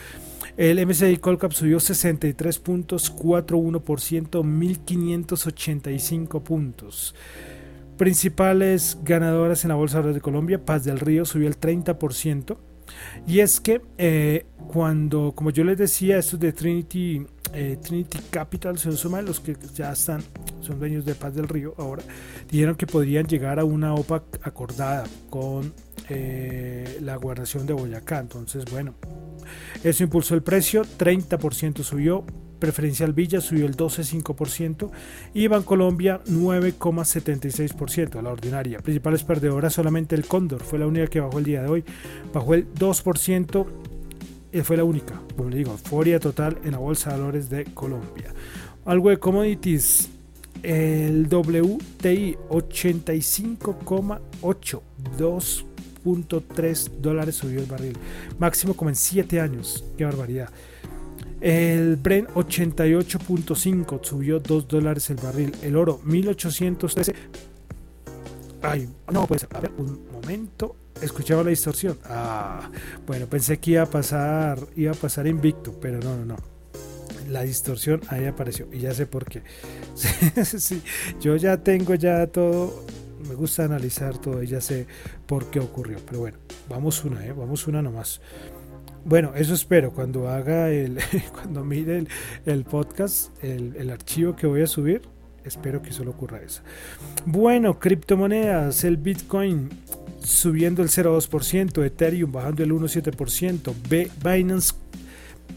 El 0.58 0.86
MSCI 0.86 1.18
Colcap 1.18 1.52
subió 1.52 1.82
63 1.82 2.60
puntos, 2.60 3.14
4,1%, 3.14 4.44
1585 4.44 6.44
puntos. 6.44 7.14
Principales 7.98 8.98
ganadoras 9.04 9.66
en 9.66 9.70
la 9.70 9.76
Bolsa 9.76 10.02
de 10.02 10.22
Colombia, 10.22 10.64
Paz 10.64 10.86
del 10.86 11.00
Río 11.00 11.26
subió 11.26 11.50
el 11.50 11.60
30%. 11.60 12.58
Y 13.28 13.40
es 13.40 13.60
que 13.60 13.82
eh, 13.98 14.46
cuando, 14.68 15.34
como 15.36 15.50
yo 15.50 15.66
les 15.66 15.78
decía, 15.78 16.18
estos 16.18 16.40
de 16.40 16.54
Trinity, 16.54 17.26
eh, 17.54 17.78
Trinity 17.82 18.20
Capital, 18.30 18.78
se 18.78 18.94
suman 18.94 19.26
los 19.26 19.42
que 19.42 19.58
ya 19.74 19.92
están, 19.92 20.24
son 20.62 20.80
dueños 20.80 21.04
de 21.04 21.16
Paz 21.16 21.36
del 21.36 21.50
Río 21.50 21.74
ahora, 21.78 22.04
dijeron 22.50 22.76
que 22.76 22.88
podrían 22.88 23.28
llegar 23.28 23.60
a 23.60 23.66
una 23.66 23.94
OPA 23.94 24.24
acordada 24.44 25.04
con 25.30 25.74
eh, 26.10 27.00
la 27.02 27.16
gobernación 27.16 27.66
de 27.66 27.74
Boyacá. 27.74 28.20
Entonces, 28.20 28.66
bueno, 28.72 28.94
eso 29.84 30.04
impulsó 30.04 30.36
el 30.36 30.44
precio, 30.44 30.84
30% 30.84 31.84
subió, 31.84 32.26
Preferencial 32.60 33.14
Villa 33.14 33.42
subió 33.42 33.66
el 33.66 33.76
12,5% 33.76 34.90
y 35.34 35.48
Bancolombia 35.48 36.22
9,76% 36.26 38.18
a 38.18 38.22
la 38.22 38.32
ordinaria. 38.32 38.80
Principales 38.80 39.24
perdedoras 39.24 39.74
solamente 39.74 40.16
el 40.16 40.26
Cóndor 40.26 40.64
fue 40.64 40.80
la 40.80 40.88
única 40.88 41.08
que 41.08 41.20
bajó 41.20 41.40
el 41.40 41.46
día 41.46 41.62
de 41.62 41.70
hoy, 41.70 41.84
bajó 42.34 42.54
el 42.54 42.74
2%, 42.74 43.68
y 44.56 44.62
fue 44.62 44.78
la 44.78 44.86
única, 44.86 45.22
como 45.36 45.50
le 45.50 45.58
digo, 45.58 45.72
euforia 45.72 46.18
total 46.18 46.58
en 46.64 46.72
la 46.72 46.78
bolsa 46.78 47.12
de 47.12 47.20
valores 47.20 47.50
de 47.50 47.66
Colombia. 47.66 48.34
Algo 48.86 49.10
de 49.10 49.18
commodities, 49.18 50.08
el 50.64 51.28
WTI 51.28 52.38
85,8, 52.50 54.82
2.3 56.06 56.90
dólares 57.02 57.36
subió 57.36 57.60
el 57.60 57.66
barril, 57.66 57.98
máximo 58.38 58.76
como 58.76 58.90
en 58.90 58.96
7 58.96 59.42
años, 59.42 59.84
qué 59.98 60.06
barbaridad. 60.06 60.50
El 61.42 61.98
Brent 61.98 62.30
88.5 62.30 64.00
subió 64.04 64.40
2 64.40 64.68
dólares 64.68 65.10
el 65.10 65.18
barril. 65.18 65.54
El 65.62 65.76
oro 65.76 66.00
1813. 66.04 67.14
Ay, 68.62 68.90
no, 69.12 69.28
pues 69.28 69.46
a 69.52 69.60
ver, 69.60 69.72
un 69.78 70.08
momento. 70.12 70.76
Escuchaba 71.02 71.44
la 71.44 71.50
distorsión. 71.50 72.00
Ah, 72.06 72.72
bueno, 73.06 73.28
pensé 73.28 73.60
que 73.60 73.72
iba 73.72 73.84
a 73.84 73.86
pasar, 73.86 74.58
iba 74.76 74.94
a 74.94 74.96
pasar 74.96 75.28
invicto, 75.28 75.78
pero 75.80 76.00
no, 76.00 76.18
no, 76.18 76.26
no. 76.26 76.38
La 77.30 77.44
distorsión 77.44 78.02
ahí 78.08 78.26
apareció 78.26 78.68
y 78.72 78.80
ya 78.80 78.94
sé 78.94 79.06
por 79.06 79.26
qué. 79.26 79.44
sí, 80.46 80.82
yo 81.20 81.36
ya 81.36 81.58
tengo 81.58 81.96
ya 81.96 82.26
todo, 82.28 82.86
me 83.28 83.36
gusta 83.36 83.66
analizar 83.66 84.18
todo 84.18 84.42
y 84.44 84.48
ya 84.48 84.62
sé 84.62 84.88
por 85.26 85.50
qué 85.50 85.60
ocurrió. 85.60 85.98
Pero 86.06 86.20
bueno, 86.20 86.38
vamos 86.70 87.04
una, 87.04 87.26
¿eh? 87.26 87.34
vamos 87.34 87.68
una 87.68 87.82
nomás. 87.82 88.22
Bueno, 89.04 89.34
eso 89.36 89.54
espero 89.54 89.92
cuando 89.92 90.30
haga 90.30 90.70
el, 90.72 90.98
cuando 91.34 91.64
mire 91.64 92.06
el, 92.46 92.64
podcast, 92.64 93.32
el, 93.44 93.90
archivo 93.90 94.36
que 94.36 94.48
voy 94.48 94.62
a 94.62 94.68
subir. 94.68 95.02
Espero 95.44 95.84
que 95.84 95.92
solo 95.92 96.10
ocurra 96.12 96.42
eso. 96.42 96.64
Bueno, 97.26 97.78
criptomonedas, 97.80 98.84
el 98.84 98.98
Bitcoin 98.98 99.70
subiendo 100.24 100.82
el 100.82 100.90
0,2%, 100.90 101.86
Ethereum 101.86 102.32
bajando 102.32 102.64
el 102.64 102.72
1,7%, 102.72 103.74
Binance, 104.24 104.74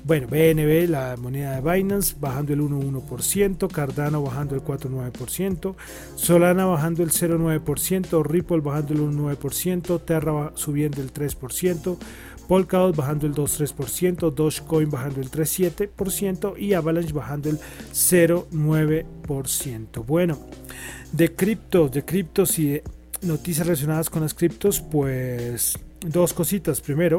bueno, 0.05 0.27
BNB, 0.27 0.89
la 0.89 1.17
moneda 1.19 1.61
de 1.61 1.71
Binance, 1.71 2.17
bajando 2.19 2.55
el 2.55 2.61
1,1%, 2.61 3.71
Cardano 3.71 4.23
bajando 4.23 4.55
el 4.55 4.63
4,9%, 4.63 5.75
Solana 6.17 6.65
bajando 6.65 7.03
el 7.03 7.11
0,9%, 7.11 8.25
Ripple 8.25 8.61
bajando 8.61 8.95
el 8.95 9.01
1,9%, 9.01 10.01
Terra 10.05 10.53
subiendo 10.55 11.03
el 11.03 11.13
3%, 11.13 11.99
Polkadot 12.49 12.97
bajando 12.97 13.27
el 13.27 13.35
2,3%, 13.35 14.33
Dogecoin 14.33 14.91
bajando 14.91 15.21
el 15.21 15.31
3,7% 15.31 16.59
y 16.59 16.73
Avalanche 16.73 17.13
bajando 17.13 17.51
el 17.51 17.59
0,9%. 17.59 20.07
Bueno, 20.07 20.39
de 21.13 21.35
criptos, 21.35 21.93
de 21.93 22.07
criptos 22.07 22.59
y 22.59 22.81
noticias 23.21 23.67
relacionadas 23.67 24.09
con 24.09 24.23
las 24.23 24.33
criptos, 24.33 24.81
pues 24.81 25.79
dos 26.01 26.33
cositas. 26.33 26.81
Primero, 26.81 27.19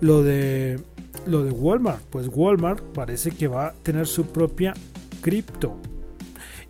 lo 0.00 0.22
de 0.22 0.78
lo 1.26 1.44
de 1.44 1.50
Walmart, 1.50 2.02
pues 2.10 2.28
Walmart 2.32 2.82
parece 2.94 3.30
que 3.30 3.48
va 3.48 3.68
a 3.68 3.72
tener 3.72 4.06
su 4.06 4.26
propia 4.26 4.74
cripto 5.20 5.76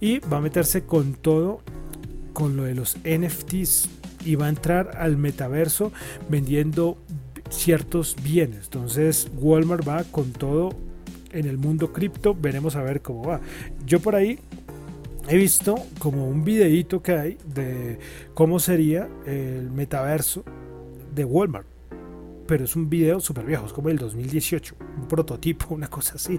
y 0.00 0.18
va 0.20 0.38
a 0.38 0.40
meterse 0.40 0.82
con 0.84 1.14
todo 1.14 1.60
con 2.32 2.56
lo 2.56 2.64
de 2.64 2.74
los 2.74 2.96
NFTs 3.04 3.88
y 4.24 4.34
va 4.36 4.46
a 4.46 4.48
entrar 4.48 4.96
al 4.98 5.16
metaverso 5.16 5.92
vendiendo 6.28 6.98
ciertos 7.50 8.16
bienes. 8.22 8.64
Entonces 8.64 9.30
Walmart 9.36 9.86
va 9.86 10.04
con 10.04 10.32
todo 10.32 10.70
en 11.32 11.46
el 11.46 11.58
mundo 11.58 11.92
cripto, 11.92 12.34
veremos 12.34 12.76
a 12.76 12.82
ver 12.82 13.00
cómo 13.00 13.24
va. 13.24 13.40
Yo 13.86 14.00
por 14.00 14.14
ahí 14.14 14.38
he 15.28 15.36
visto 15.36 15.76
como 15.98 16.28
un 16.28 16.44
videíto 16.44 17.02
que 17.02 17.12
hay 17.12 17.38
de 17.54 17.98
cómo 18.34 18.58
sería 18.58 19.08
el 19.26 19.70
metaverso 19.70 20.44
de 21.14 21.24
Walmart. 21.24 21.71
Pero 22.46 22.64
es 22.64 22.76
un 22.76 22.88
video 22.88 23.20
súper 23.20 23.44
viejo, 23.44 23.66
es 23.66 23.72
como 23.72 23.88
el 23.88 23.98
2018, 23.98 24.74
un 25.00 25.08
prototipo, 25.08 25.74
una 25.74 25.88
cosa 25.88 26.14
así. 26.14 26.38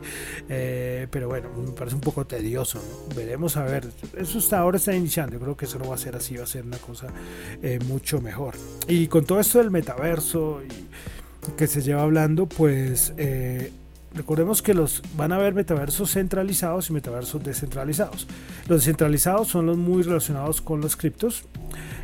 Eh, 0.50 1.08
pero 1.10 1.28
bueno, 1.30 1.50
me 1.58 1.72
parece 1.72 1.96
un 1.96 2.02
poco 2.02 2.26
tedioso. 2.26 2.82
Veremos 3.16 3.58
a 3.58 3.64
ver. 3.64 3.88
Eso 4.18 4.40
hasta 4.40 4.60
ahora 4.60 4.78
está 4.78 4.94
iniciando. 4.94 5.34
Yo 5.34 5.40
creo 5.40 5.58
que 5.58 5.66
eso 5.66 5.80
no 5.80 5.90
va 5.90 5.96
a 5.96 5.98
ser 5.98 6.16
así, 6.16 6.36
va 6.36 6.44
a 6.44 6.48
ser 6.48 6.66
una 6.66 6.78
cosa 6.78 7.08
eh, 7.62 7.80
mucho 7.88 8.22
mejor. 8.22 8.56
Y 8.88 9.08
con 9.08 9.26
todo 9.26 9.40
esto 9.40 9.60
del 9.60 9.72
metaverso 9.72 10.62
y 10.64 11.52
que 11.58 11.68
se 11.68 11.82
lleva 11.82 12.04
hablando, 12.04 12.46
pues 12.46 13.14
eh, 13.18 13.72
Recordemos 14.16 14.62
que 14.62 14.76
los 14.76 15.02
van 15.18 15.32
a 15.32 15.38
haber 15.38 15.56
metaversos 15.56 16.12
centralizados 16.12 16.90
y 16.90 16.94
metaversos 16.94 17.44
descentralizados. 17.44 18.28
Los 18.68 18.82
descentralizados 18.82 19.48
son 19.48 19.66
los 19.66 19.78
muy 19.78 20.04
relacionados 20.04 20.62
con 20.62 20.82
los 20.82 20.96
criptos 20.96 21.46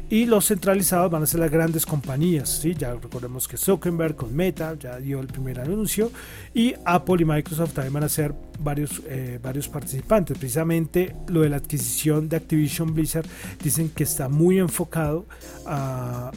y 0.10 0.26
los 0.26 0.48
centralizados 0.48 1.12
van 1.12 1.24
a 1.24 1.26
ser 1.26 1.40
las 1.40 1.52
grandes 1.52 1.86
compañías. 1.86 2.50
¿sí? 2.50 2.74
Ya 2.76 2.94
recordemos 2.94 3.48
que 3.48 3.58
Zuckerberg 3.58 4.16
con 4.16 4.36
Meta 4.36 4.76
ya 4.80 4.98
dio 4.98 5.20
el 5.20 5.28
primer 5.28 5.60
anuncio 5.60 6.12
y 6.54 6.74
Apple 6.84 7.18
y 7.20 7.26
Microsoft 7.26 7.74
también 7.74 7.94
van 7.94 8.04
a 8.04 8.10
ser 8.10 8.34
varios, 8.60 9.02
eh, 9.08 9.40
varios 9.42 9.68
participantes. 9.68 10.38
Precisamente 10.38 11.16
lo 11.28 11.42
de 11.42 11.50
la 11.50 11.58
adquisición 11.58 12.28
de 12.28 12.38
Activision 12.38 12.94
Blizzard 12.94 13.28
dicen 13.62 13.90
que 13.90 14.04
está 14.04 14.30
muy 14.30 14.58
enfocado 14.58 15.26
a, 15.66 16.32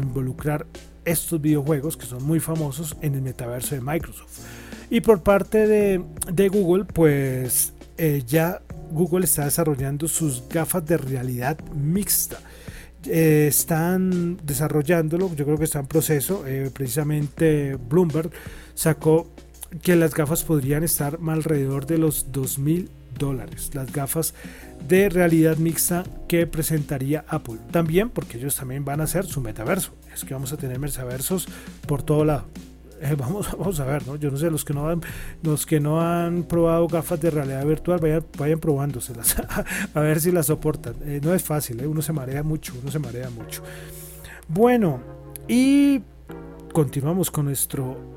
involucrar 0.00 0.66
estos 1.04 1.40
videojuegos 1.40 1.96
que 1.96 2.06
son 2.06 2.24
muy 2.24 2.40
famosos 2.40 2.96
en 3.02 3.14
el 3.14 3.22
metaverso 3.22 3.76
de 3.76 3.80
Microsoft. 3.80 4.40
Y 4.90 5.00
por 5.00 5.22
parte 5.22 5.68
de, 5.68 6.48
Google, 6.48 6.84
pues 6.84 7.72
eh, 7.96 8.24
ya 8.26 8.60
Google 8.90 9.24
está 9.24 9.44
desarrollando 9.44 10.08
sus 10.08 10.48
gafas 10.48 10.84
de 10.86 10.96
realidad 10.96 11.56
mixta. 11.72 12.40
Eh, 13.08 13.46
están 13.48 14.38
desarrollándolo, 14.44 15.34
yo 15.34 15.44
creo 15.44 15.58
que 15.58 15.64
está 15.64 15.80
en 15.80 15.86
proceso. 15.86 16.46
Eh, 16.46 16.70
precisamente 16.72 17.76
Bloomberg 17.76 18.30
sacó 18.74 19.30
que 19.82 19.96
las 19.96 20.14
gafas 20.14 20.44
podrían 20.44 20.82
estar 20.84 21.18
alrededor 21.26 21.86
de 21.86 21.98
los 21.98 22.32
2.000 22.32 22.88
dólares. 23.18 23.70
Las 23.74 23.92
gafas 23.92 24.34
de 24.88 25.08
realidad 25.08 25.56
mixta 25.56 26.04
que 26.28 26.46
presentaría 26.46 27.24
Apple. 27.28 27.58
También 27.70 28.10
porque 28.10 28.38
ellos 28.38 28.56
también 28.56 28.84
van 28.84 29.00
a 29.00 29.04
hacer 29.04 29.26
su 29.26 29.40
metaverso. 29.40 29.92
Es 30.14 30.24
que 30.24 30.34
vamos 30.34 30.52
a 30.52 30.56
tener 30.56 30.78
metaversos 30.78 31.46
por 31.86 32.02
todo 32.02 32.24
lado. 32.24 32.46
Eh, 33.00 33.14
vamos, 33.16 33.50
vamos 33.58 33.80
a 33.80 33.84
ver, 33.84 34.06
¿no? 34.06 34.16
Yo 34.16 34.30
no 34.30 34.36
sé, 34.36 34.50
los 34.50 34.64
que 34.64 34.74
no 34.74 34.88
han, 34.88 35.00
los 35.42 35.66
que 35.66 35.80
no 35.80 36.00
han 36.00 36.44
probado 36.44 36.86
gafas 36.88 37.20
de 37.20 37.30
realidad 37.30 37.64
virtual, 37.66 37.98
vayan, 38.00 38.24
vayan 38.38 38.58
probándoselas, 38.58 39.36
a 39.94 40.00
ver 40.00 40.20
si 40.20 40.30
las 40.30 40.46
soportan. 40.46 40.94
Eh, 41.02 41.20
no 41.22 41.34
es 41.34 41.42
fácil, 41.42 41.80
¿eh? 41.80 41.86
uno 41.86 42.02
se 42.02 42.12
marea 42.12 42.42
mucho, 42.42 42.72
uno 42.80 42.90
se 42.90 42.98
marea 42.98 43.30
mucho. 43.30 43.62
Bueno, 44.48 45.00
y 45.48 46.00
continuamos 46.72 47.30
con 47.30 47.46
nuestro 47.46 48.16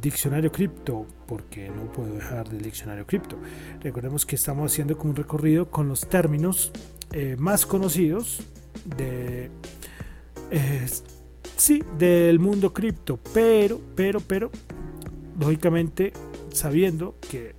diccionario 0.00 0.50
cripto, 0.50 1.06
porque 1.24 1.70
no 1.70 1.84
puedo 1.92 2.14
dejar 2.14 2.48
del 2.48 2.62
diccionario 2.62 3.06
cripto. 3.06 3.38
Recordemos 3.80 4.26
que 4.26 4.34
estamos 4.34 4.72
haciendo 4.72 4.98
como 4.98 5.10
un 5.10 5.16
recorrido 5.16 5.70
con 5.70 5.88
los 5.88 6.00
términos 6.08 6.72
más 7.38 7.64
conocidos 7.64 8.42
de 8.84 9.50
sí, 11.56 11.82
del 11.98 12.38
mundo 12.38 12.72
cripto, 12.72 13.18
pero, 13.32 13.80
pero, 13.94 14.20
pero, 14.20 14.50
lógicamente 15.38 16.12
sabiendo 16.52 17.16
que 17.20 17.54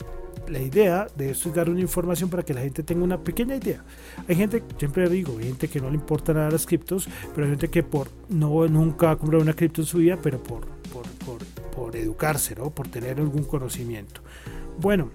la 0.47 0.59
idea 0.59 1.07
de 1.15 1.31
esto 1.31 1.49
es 1.49 1.55
dar 1.55 1.69
una 1.69 1.79
información 1.79 2.29
para 2.29 2.43
que 2.43 2.53
la 2.53 2.61
gente 2.61 2.83
tenga 2.83 3.03
una 3.03 3.19
pequeña 3.23 3.55
idea. 3.55 3.83
Hay 4.27 4.35
gente, 4.35 4.63
siempre 4.77 5.09
digo, 5.09 5.37
hay 5.37 5.45
gente 5.45 5.67
que 5.67 5.79
no 5.79 5.89
le 5.89 5.95
importa 5.95 6.33
nada 6.33 6.51
las 6.51 6.65
criptos, 6.65 7.07
pero 7.33 7.45
hay 7.45 7.51
gente 7.51 7.69
que 7.69 7.83
por 7.83 8.09
no 8.29 8.67
nunca 8.67 9.11
ha 9.11 9.15
comprado 9.15 9.41
una 9.43 9.53
cripto 9.53 9.81
en 9.81 9.87
su 9.87 9.99
vida, 9.99 10.19
pero 10.21 10.41
por, 10.41 10.67
por, 10.91 11.07
por, 11.25 11.43
por 11.75 11.95
educarse, 11.95 12.55
¿no? 12.55 12.69
por 12.69 12.87
tener 12.87 13.19
algún 13.19 13.43
conocimiento. 13.43 14.21
Bueno, 14.79 15.11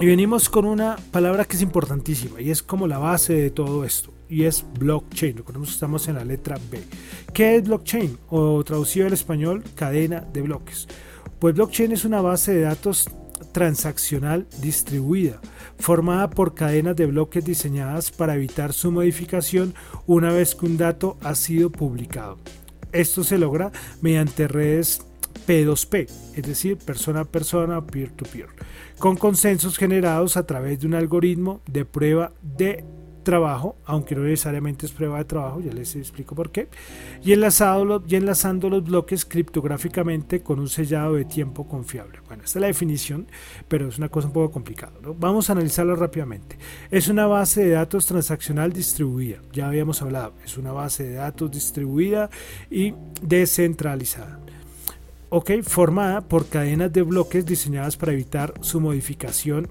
y 0.00 0.06
venimos 0.06 0.48
con 0.48 0.64
una 0.64 0.96
palabra 1.10 1.44
que 1.44 1.56
es 1.56 1.62
importantísima 1.62 2.40
y 2.40 2.50
es 2.50 2.62
como 2.62 2.86
la 2.86 2.98
base 2.98 3.34
de 3.34 3.50
todo 3.50 3.84
esto 3.84 4.12
y 4.28 4.44
es 4.44 4.64
blockchain. 4.78 5.38
Recordemos 5.38 5.70
que 5.70 5.74
estamos 5.74 6.06
en 6.06 6.14
la 6.14 6.24
letra 6.24 6.56
B. 6.70 6.80
¿Qué 7.32 7.56
es 7.56 7.64
blockchain? 7.64 8.16
O 8.28 8.62
traducido 8.62 9.06
al 9.08 9.12
español, 9.12 9.64
cadena 9.74 10.20
de 10.20 10.42
bloques. 10.42 10.86
Pues 11.40 11.54
blockchain 11.54 11.92
es 11.92 12.04
una 12.04 12.20
base 12.20 12.54
de 12.54 12.60
datos 12.62 13.08
transaccional 13.52 14.46
distribuida, 14.60 15.40
formada 15.78 16.30
por 16.30 16.54
cadenas 16.54 16.94
de 16.94 17.06
bloques 17.06 17.44
diseñadas 17.44 18.12
para 18.12 18.34
evitar 18.34 18.72
su 18.72 18.92
modificación 18.92 19.74
una 20.06 20.32
vez 20.32 20.54
que 20.54 20.66
un 20.66 20.76
dato 20.76 21.16
ha 21.22 21.34
sido 21.34 21.70
publicado. 21.70 22.38
Esto 22.92 23.24
se 23.24 23.38
logra 23.38 23.72
mediante 24.00 24.46
redes 24.46 25.02
P2P, 25.48 26.10
es 26.36 26.42
decir, 26.46 26.76
persona 26.76 27.20
a 27.20 27.24
persona, 27.24 27.86
peer 27.86 28.10
to 28.10 28.26
peer, 28.26 28.48
con 28.98 29.16
consensos 29.16 29.78
generados 29.78 30.36
a 30.36 30.44
través 30.44 30.78
de 30.78 30.86
un 30.86 30.94
algoritmo 30.94 31.62
de 31.66 31.86
prueba 31.86 32.32
de 32.42 32.84
trabajo, 33.22 33.76
aunque 33.86 34.14
no 34.14 34.24
necesariamente 34.24 34.84
es 34.84 34.92
prueba 34.92 35.16
de 35.16 35.24
trabajo, 35.24 35.60
ya 35.60 35.72
les 35.72 35.96
explico 35.96 36.34
por 36.34 36.50
qué, 36.50 36.68
y, 37.22 37.32
enlazado, 37.32 38.02
y 38.06 38.16
enlazando 38.16 38.68
los 38.68 38.84
bloques 38.84 39.24
criptográficamente 39.24 40.42
con 40.42 40.58
un 40.60 40.68
sellado 40.68 41.14
de 41.14 41.24
tiempo 41.24 41.66
confiable. 41.66 42.20
Bueno, 42.26 42.44
esta 42.44 42.58
es 42.58 42.60
la 42.60 42.66
definición, 42.66 43.26
pero 43.68 43.88
es 43.88 43.96
una 43.96 44.10
cosa 44.10 44.28
un 44.28 44.34
poco 44.34 44.50
complicada. 44.50 44.92
Vamos 45.18 45.48
a 45.48 45.52
analizarlo 45.52 45.96
rápidamente. 45.96 46.58
Es 46.90 47.08
una 47.08 47.26
base 47.26 47.64
de 47.64 47.70
datos 47.70 48.04
transaccional 48.04 48.70
distribuida, 48.70 49.38
ya 49.50 49.68
habíamos 49.68 50.02
hablado, 50.02 50.34
es 50.44 50.58
una 50.58 50.72
base 50.72 51.04
de 51.04 51.14
datos 51.14 51.50
distribuida 51.50 52.28
y 52.70 52.92
descentralizada. 53.22 54.40
Ok, 55.30 55.50
formada 55.62 56.22
por 56.22 56.48
cadenas 56.48 56.92
de 56.92 57.02
bloques 57.02 57.44
diseñadas 57.44 57.96
para 57.96 58.12
evitar 58.12 58.54
su 58.60 58.80
modificación 58.80 59.68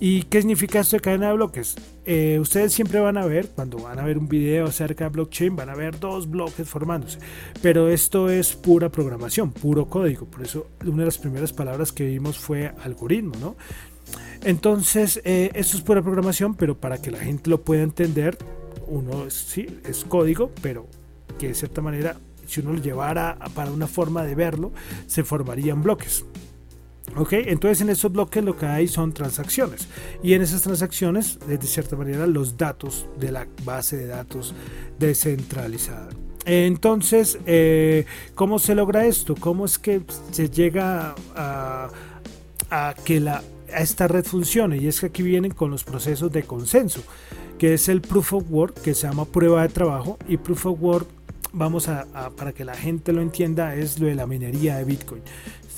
¿Y 0.00 0.24
qué 0.24 0.40
significa 0.40 0.80
esto 0.80 0.96
de 0.96 1.00
cadena 1.00 1.28
de 1.28 1.34
bloques? 1.34 1.74
Eh, 2.04 2.38
ustedes 2.40 2.72
siempre 2.72 3.00
van 3.00 3.16
a 3.18 3.26
ver, 3.26 3.48
cuando 3.48 3.78
van 3.78 3.98
a 3.98 4.04
ver 4.04 4.16
un 4.16 4.28
video 4.28 4.66
acerca 4.66 5.04
de 5.04 5.10
blockchain, 5.10 5.56
van 5.56 5.68
a 5.70 5.74
ver 5.74 5.98
dos 5.98 6.30
bloques 6.30 6.68
formándose. 6.68 7.18
Pero 7.60 7.88
esto 7.88 8.30
es 8.30 8.54
pura 8.54 8.90
programación, 8.90 9.52
puro 9.52 9.86
código. 9.86 10.26
Por 10.26 10.42
eso 10.42 10.68
una 10.84 10.98
de 10.98 11.06
las 11.06 11.18
primeras 11.18 11.52
palabras 11.52 11.90
que 11.90 12.04
vimos 12.04 12.38
fue 12.38 12.72
algoritmo, 12.84 13.34
¿no? 13.40 13.56
Entonces, 14.44 15.20
eh, 15.24 15.50
esto 15.54 15.76
es 15.76 15.82
pura 15.82 16.00
programación, 16.00 16.54
pero 16.54 16.78
para 16.78 17.02
que 17.02 17.10
la 17.10 17.18
gente 17.18 17.50
lo 17.50 17.62
pueda 17.62 17.82
entender, 17.82 18.38
uno 18.86 19.28
sí 19.30 19.66
es 19.84 20.04
código, 20.04 20.52
pero 20.62 20.86
que 21.40 21.48
de 21.48 21.54
cierta 21.54 21.82
manera, 21.82 22.16
si 22.48 22.60
uno 22.60 22.72
lo 22.72 22.80
llevara 22.80 23.38
para 23.54 23.70
una 23.70 23.86
forma 23.86 24.24
de 24.24 24.34
verlo, 24.34 24.72
se 25.06 25.22
formarían 25.22 25.82
bloques. 25.82 26.24
¿Ok? 27.16 27.32
Entonces 27.32 27.80
en 27.80 27.90
esos 27.90 28.12
bloques 28.12 28.44
lo 28.44 28.56
que 28.56 28.66
hay 28.66 28.88
son 28.88 29.12
transacciones 29.12 29.88
y 30.22 30.34
en 30.34 30.42
esas 30.42 30.62
transacciones, 30.62 31.38
de 31.46 31.58
cierta 31.62 31.96
manera, 31.96 32.26
los 32.26 32.56
datos 32.56 33.06
de 33.18 33.32
la 33.32 33.46
base 33.64 33.96
de 33.96 34.06
datos 34.06 34.54
descentralizada. 34.98 36.08
Entonces, 36.44 37.38
eh, 37.46 38.06
¿cómo 38.34 38.58
se 38.58 38.74
logra 38.74 39.06
esto? 39.06 39.34
¿Cómo 39.38 39.66
es 39.66 39.78
que 39.78 40.00
se 40.30 40.48
llega 40.48 41.14
a, 41.34 41.90
que 43.04 43.20
la, 43.20 43.42
a 43.72 43.80
esta 43.80 44.08
red 44.08 44.24
funcione? 44.24 44.78
Y 44.78 44.86
es 44.86 45.00
que 45.00 45.06
aquí 45.06 45.22
vienen 45.22 45.52
con 45.52 45.70
los 45.70 45.84
procesos 45.84 46.32
de 46.32 46.44
consenso, 46.44 47.02
que 47.58 47.74
es 47.74 47.88
el 47.90 48.00
proof 48.00 48.32
of 48.32 48.44
work, 48.48 48.80
que 48.80 48.94
se 48.94 49.06
llama 49.06 49.26
prueba 49.26 49.62
de 49.62 49.68
trabajo, 49.68 50.18
y 50.26 50.38
proof 50.38 50.66
of 50.66 50.78
work 50.80 51.17
vamos 51.52 51.88
a, 51.88 52.30
para 52.36 52.52
que 52.52 52.64
la 52.64 52.74
gente 52.74 53.12
lo 53.12 53.22
entienda, 53.22 53.74
es 53.74 53.98
lo 53.98 54.06
de 54.06 54.14
la 54.14 54.26
minería 54.26 54.76
de 54.76 54.84
Bitcoin. 54.84 55.22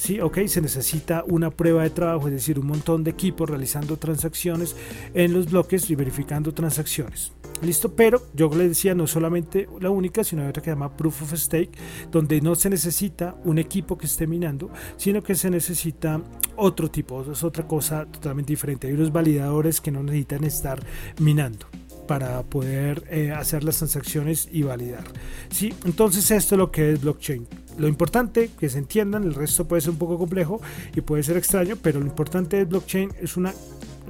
Sí, 0.01 0.19
ok, 0.19 0.47
se 0.47 0.63
necesita 0.63 1.25
una 1.27 1.51
prueba 1.51 1.83
de 1.83 1.91
trabajo, 1.91 2.29
es 2.29 2.33
decir, 2.33 2.59
un 2.59 2.67
montón 2.67 3.05
de 3.05 3.11
equipos 3.11 3.51
realizando 3.51 3.99
transacciones 3.99 4.75
en 5.13 5.35
los 5.35 5.51
bloques 5.51 5.91
y 5.91 5.95
verificando 5.95 6.55
transacciones. 6.55 7.33
Listo, 7.61 7.95
pero 7.95 8.23
yo 8.33 8.49
le 8.55 8.69
decía, 8.69 8.95
no 8.95 9.07
solamente 9.07 9.69
la 9.79 9.91
única, 9.91 10.25
sino 10.25 10.41
hay 10.41 10.49
otra 10.49 10.63
que 10.63 10.71
se 10.71 10.75
llama 10.75 10.97
Proof 10.97 11.23
of 11.25 11.35
Stake, 11.35 11.73
donde 12.11 12.41
no 12.41 12.55
se 12.55 12.71
necesita 12.71 13.37
un 13.45 13.59
equipo 13.59 13.99
que 13.99 14.07
esté 14.07 14.27
minando, 14.27 14.71
sino 14.97 15.23
que 15.23 15.35
se 15.35 15.51
necesita 15.51 16.23
otro 16.57 16.91
tipo, 16.91 17.31
es 17.31 17.45
otra 17.45 17.69
cosa 17.69 18.07
totalmente 18.07 18.55
diferente. 18.55 18.87
Hay 18.87 18.95
unos 18.95 19.13
validadores 19.13 19.83
que 19.83 19.91
no 19.91 20.03
necesitan 20.03 20.45
estar 20.45 20.83
minando 21.19 21.67
para 22.11 22.43
poder 22.43 23.05
eh, 23.09 23.31
hacer 23.31 23.63
las 23.63 23.77
transacciones 23.77 24.49
y 24.51 24.65
validar. 24.65 25.05
¿sí? 25.49 25.73
Entonces 25.85 26.29
esto 26.33 26.57
es 26.57 26.59
lo 26.59 26.73
que 26.73 26.91
es 26.91 27.01
blockchain. 27.01 27.47
Lo 27.79 27.87
importante 27.87 28.51
que 28.59 28.69
se 28.69 28.79
entiendan, 28.79 29.23
el 29.23 29.33
resto 29.33 29.69
puede 29.69 29.81
ser 29.81 29.91
un 29.91 29.99
poco 29.99 30.19
complejo 30.19 30.61
y 30.97 31.03
puede 31.03 31.23
ser 31.23 31.37
extraño, 31.37 31.77
pero 31.81 32.01
lo 32.01 32.07
importante 32.07 32.57
de 32.57 32.65
blockchain 32.65 33.13
es 33.21 33.37
una 33.37 33.55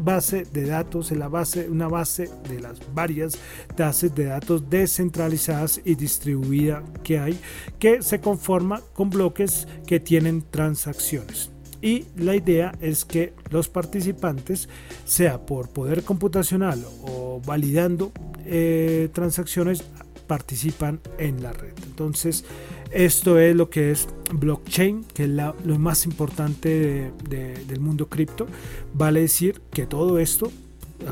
base 0.02 0.46
de 0.50 0.64
datos, 0.64 1.10
la 1.12 1.28
base, 1.28 1.68
una 1.68 1.88
base 1.88 2.30
de 2.48 2.60
las 2.60 2.78
varias 2.94 3.34
bases 3.76 4.14
de 4.14 4.24
datos 4.24 4.70
descentralizadas 4.70 5.82
y 5.84 5.94
distribuida 5.94 6.82
que 7.04 7.18
hay, 7.18 7.38
que 7.78 8.00
se 8.00 8.18
conforma 8.18 8.80
con 8.94 9.10
bloques 9.10 9.68
que 9.86 10.00
tienen 10.00 10.42
transacciones. 10.50 11.49
Y 11.82 12.06
la 12.16 12.36
idea 12.36 12.74
es 12.80 13.04
que 13.04 13.32
los 13.50 13.68
participantes, 13.68 14.68
sea 15.04 15.44
por 15.46 15.68
poder 15.68 16.02
computacional 16.04 16.84
o 17.02 17.40
validando 17.44 18.12
eh, 18.44 19.08
transacciones, 19.12 19.84
participan 20.26 21.00
en 21.18 21.42
la 21.42 21.52
red. 21.52 21.72
Entonces, 21.86 22.44
esto 22.92 23.38
es 23.38 23.56
lo 23.56 23.70
que 23.70 23.90
es 23.90 24.08
blockchain, 24.32 25.04
que 25.04 25.24
es 25.24 25.30
lo 25.30 25.78
más 25.78 26.06
importante 26.06 27.12
del 27.28 27.80
mundo 27.80 28.08
cripto. 28.08 28.46
Vale 28.94 29.20
decir 29.22 29.60
que 29.72 29.86
todo 29.86 30.18
esto, 30.18 30.52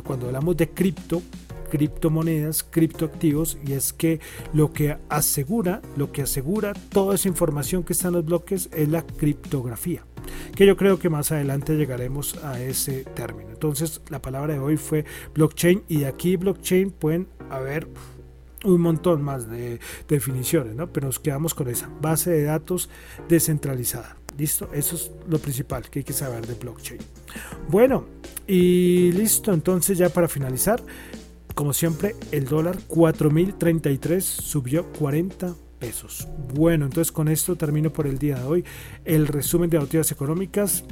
cuando 0.04 0.26
hablamos 0.26 0.57
de 0.57 0.68
cripto, 0.68 1.22
criptomonedas, 1.68 2.62
criptoactivos, 2.62 3.59
y 3.66 3.72
es 3.72 3.92
que 3.92 4.20
lo 4.52 4.72
que 4.72 4.98
asegura, 5.09 5.83
lo 5.96 6.12
que 6.12 6.22
asegura 6.22 6.72
toda 6.72 7.14
esa 7.14 7.28
información 7.28 7.85
que 7.85 7.92
está 7.92 8.09
en 8.09 8.14
los 8.14 8.24
bloques 8.24 8.68
es 8.72 8.88
la 8.88 9.02
criptografía, 9.02 10.04
que 10.55 10.67
yo 10.67 10.77
creo 10.77 10.99
que 10.99 11.09
más 11.09 11.33
adelante 11.33 11.77
llegaremos 11.77 12.43
a 12.45 12.61
ese 12.61 13.05
término. 13.05 13.51
Entonces, 13.51 14.01
la 14.09 14.21
palabra 14.21 14.55
de 14.55 14.61
hoy 14.61 14.77
fue 14.77 15.05
blockchain 15.35 15.85
y 15.88 15.99
de 15.99 16.07
aquí 16.07 16.37
blockchain 16.37 16.91
pueden 16.91 17.29
haber 17.51 17.88
un 18.64 18.81
montón 18.81 19.23
más 19.23 19.49
de 19.49 19.81
definiciones, 20.09 20.75
¿no? 20.75 20.93
Pero 20.93 21.07
nos 21.07 21.19
quedamos 21.19 21.55
con 21.55 21.69
esa 21.69 21.88
base 22.01 22.31
de 22.31 22.45
datos 22.45 22.88
descentralizada. 23.29 24.17
¿Listo? 24.37 24.69
Eso 24.73 24.95
es 24.95 25.11
lo 25.29 25.38
principal 25.38 25.91
que 25.91 26.01
hay 26.01 26.05
que 26.05 26.12
saber 26.12 26.47
de 26.47 26.55
blockchain. 26.55 27.01
Bueno, 27.69 28.05
y 28.47 29.11
listo. 29.12 29.53
Entonces 29.53 29.99
ya 29.99 30.09
para 30.11 30.29
finalizar, 30.29 30.81
como 31.55 31.73
siempre, 31.73 32.14
el 32.31 32.45
dólar 32.45 32.79
4.033 32.88 34.21
subió 34.21 34.87
40 34.93 35.55
pesos. 35.79 36.29
Bueno, 36.55 36.87
entonces 36.87 37.12
con 37.12 37.29
esto 37.29 37.57
termino 37.57 37.93
por 37.93 38.07
el 38.07 38.19
día 38.19 38.37
de 38.37 38.45
hoy 38.45 38.64
el 39.05 39.27
resumen 39.27 39.71
de 39.71 39.79
noticias 39.79 40.12
económicas 40.12 40.85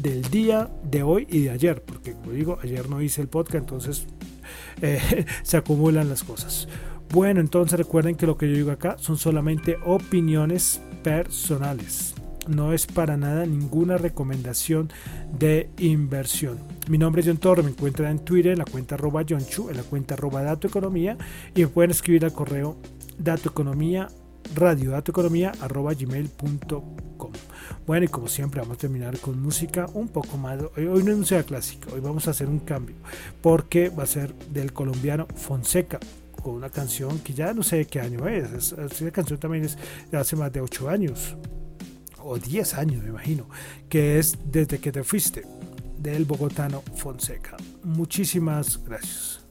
del 0.00 0.22
día 0.22 0.70
de 0.82 1.02
hoy 1.02 1.26
y 1.30 1.42
de 1.42 1.50
ayer, 1.50 1.82
porque 1.82 2.12
como 2.12 2.32
digo, 2.32 2.58
ayer 2.62 2.88
no 2.88 3.02
hice 3.02 3.20
el 3.20 3.28
podcast, 3.28 3.56
entonces 3.56 4.06
eh, 4.82 5.26
se 5.42 5.56
acumulan 5.56 6.08
las 6.08 6.24
cosas. 6.24 6.68
Bueno, 7.12 7.40
entonces 7.40 7.78
recuerden 7.78 8.14
que 8.14 8.26
lo 8.26 8.38
que 8.38 8.48
yo 8.48 8.54
digo 8.54 8.70
acá 8.70 8.96
son 8.98 9.16
solamente 9.16 9.76
opiniones 9.84 10.80
personales. 11.02 12.14
No 12.48 12.72
es 12.72 12.86
para 12.86 13.16
nada 13.16 13.44
ninguna 13.46 13.98
recomendación 13.98 14.90
de 15.38 15.70
inversión. 15.78 16.58
Mi 16.88 16.98
nombre 16.98 17.20
es 17.20 17.28
John 17.28 17.36
Torre, 17.36 17.62
me 17.62 17.70
encuentran 17.70 18.12
en 18.12 18.18
Twitter 18.20 18.52
en 18.52 18.58
la 18.58 18.64
cuenta 18.64 18.94
arroba 18.94 19.24
Chu, 19.24 19.70
en 19.70 19.76
la 19.76 19.82
cuenta 19.82 20.14
arroba 20.14 20.42
Dato 20.42 20.66
Economía 20.66 21.18
y 21.54 21.62
me 21.62 21.68
pueden 21.68 21.90
escribir 21.90 22.24
al 22.24 22.32
correo 22.32 22.78
datoeconomía 23.18 24.08
radio 24.54 24.96
arroba 24.96 25.94
gmail.com. 25.94 27.32
Bueno, 27.86 28.04
y 28.04 28.08
como 28.08 28.28
siempre 28.28 28.60
vamos 28.60 28.76
a 28.76 28.80
terminar 28.80 29.18
con 29.18 29.40
música 29.40 29.86
un 29.94 30.08
poco 30.08 30.36
más. 30.36 30.60
Hoy, 30.76 30.86
hoy 30.86 31.02
no 31.02 31.12
es 31.12 31.18
música 31.18 31.42
clásica, 31.42 31.92
hoy 31.92 32.00
vamos 32.00 32.26
a 32.28 32.30
hacer 32.30 32.48
un 32.48 32.60
cambio 32.60 32.96
porque 33.42 33.88
va 33.88 34.04
a 34.04 34.06
ser 34.06 34.34
del 34.50 34.72
colombiano 34.72 35.26
Fonseca 35.34 35.98
con 36.40 36.54
una 36.54 36.70
canción 36.70 37.18
que 37.20 37.32
ya 37.34 37.52
no 37.52 37.62
sé 37.62 37.76
de 37.76 37.86
qué 37.86 38.00
año 38.00 38.26
es. 38.28 38.72
Esa 38.72 39.10
canción 39.10 39.38
también 39.38 39.64
es 39.64 39.76
de 40.10 40.18
hace 40.18 40.36
más 40.36 40.52
de 40.52 40.60
8 40.60 40.88
años, 40.88 41.36
o 42.22 42.38
10 42.38 42.74
años, 42.74 43.02
me 43.02 43.10
imagino, 43.10 43.48
que 43.88 44.18
es 44.18 44.38
Desde 44.44 44.78
que 44.78 44.92
te 44.92 45.04
fuiste, 45.04 45.44
del 45.98 46.24
bogotano 46.24 46.82
Fonseca. 46.96 47.56
Muchísimas 47.84 48.82
gracias. 48.84 49.44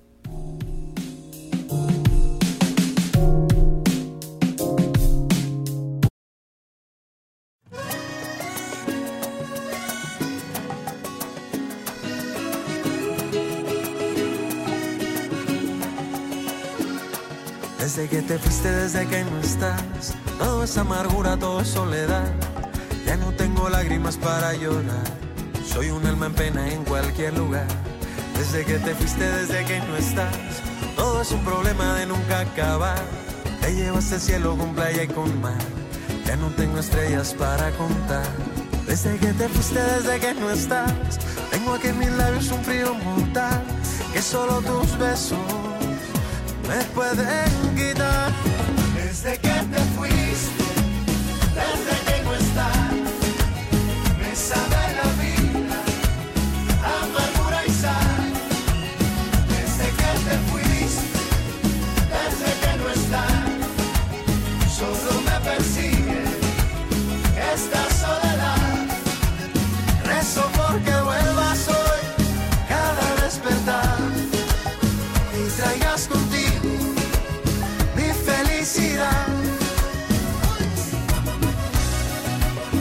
Desde 17.90 18.08
que 18.08 18.22
te 18.22 18.38
fuiste, 18.38 18.72
desde 18.72 19.08
que 19.08 19.24
no 19.24 19.40
estás, 19.40 20.14
todo 20.38 20.64
es 20.64 20.78
amargura, 20.78 21.36
todo 21.38 21.62
es 21.62 21.70
soledad. 21.70 22.32
Ya 23.04 23.18
no 23.18 23.32
tengo 23.32 23.68
lágrimas 23.68 24.16
para 24.16 24.54
llorar, 24.54 25.08
soy 25.66 25.90
un 25.90 26.06
alma 26.06 26.28
en 26.28 26.34
pena 26.34 26.72
en 26.72 26.86
cualquier 26.86 27.36
lugar. 27.36 27.66
Desde 28.38 28.64
que 28.64 28.78
te 28.78 28.94
fuiste, 28.94 29.24
desde 29.24 29.66
que 29.66 29.80
no 29.80 29.98
estás, 29.98 30.38
todo 30.96 31.24
es 31.24 31.32
un 31.32 31.44
problema 31.44 31.96
de 31.96 32.06
nunca 32.06 32.42
acabar. 32.42 33.02
Te 33.60 33.74
llevaste 33.74 34.16
al 34.16 34.22
cielo 34.22 34.56
con 34.56 34.76
playa 34.76 35.02
y 35.02 35.08
con 35.08 35.42
mar, 35.42 35.58
ya 36.28 36.36
no 36.36 36.50
tengo 36.52 36.78
estrellas 36.78 37.34
para 37.34 37.72
contar. 37.72 38.28
Desde 38.86 39.18
que 39.18 39.34
te 39.34 39.50
fuiste, 39.50 39.80
desde 39.80 40.20
que 40.20 40.36
no 40.36 40.52
estás, 40.52 40.94
tengo 41.50 41.74
aquí 41.74 41.88
en 41.88 41.98
mis 41.98 42.12
labios 42.12 42.52
un 42.52 42.64
frío 42.64 42.94
mortal, 42.94 43.64
que 44.14 44.22
solo 44.22 44.62
tus 44.62 44.96
besos 45.00 45.59
me 46.70 46.84
pueden 46.94 47.76
quitar. 47.76 48.32
Desde 48.96 49.38
que 49.40 49.50
te 49.50 49.99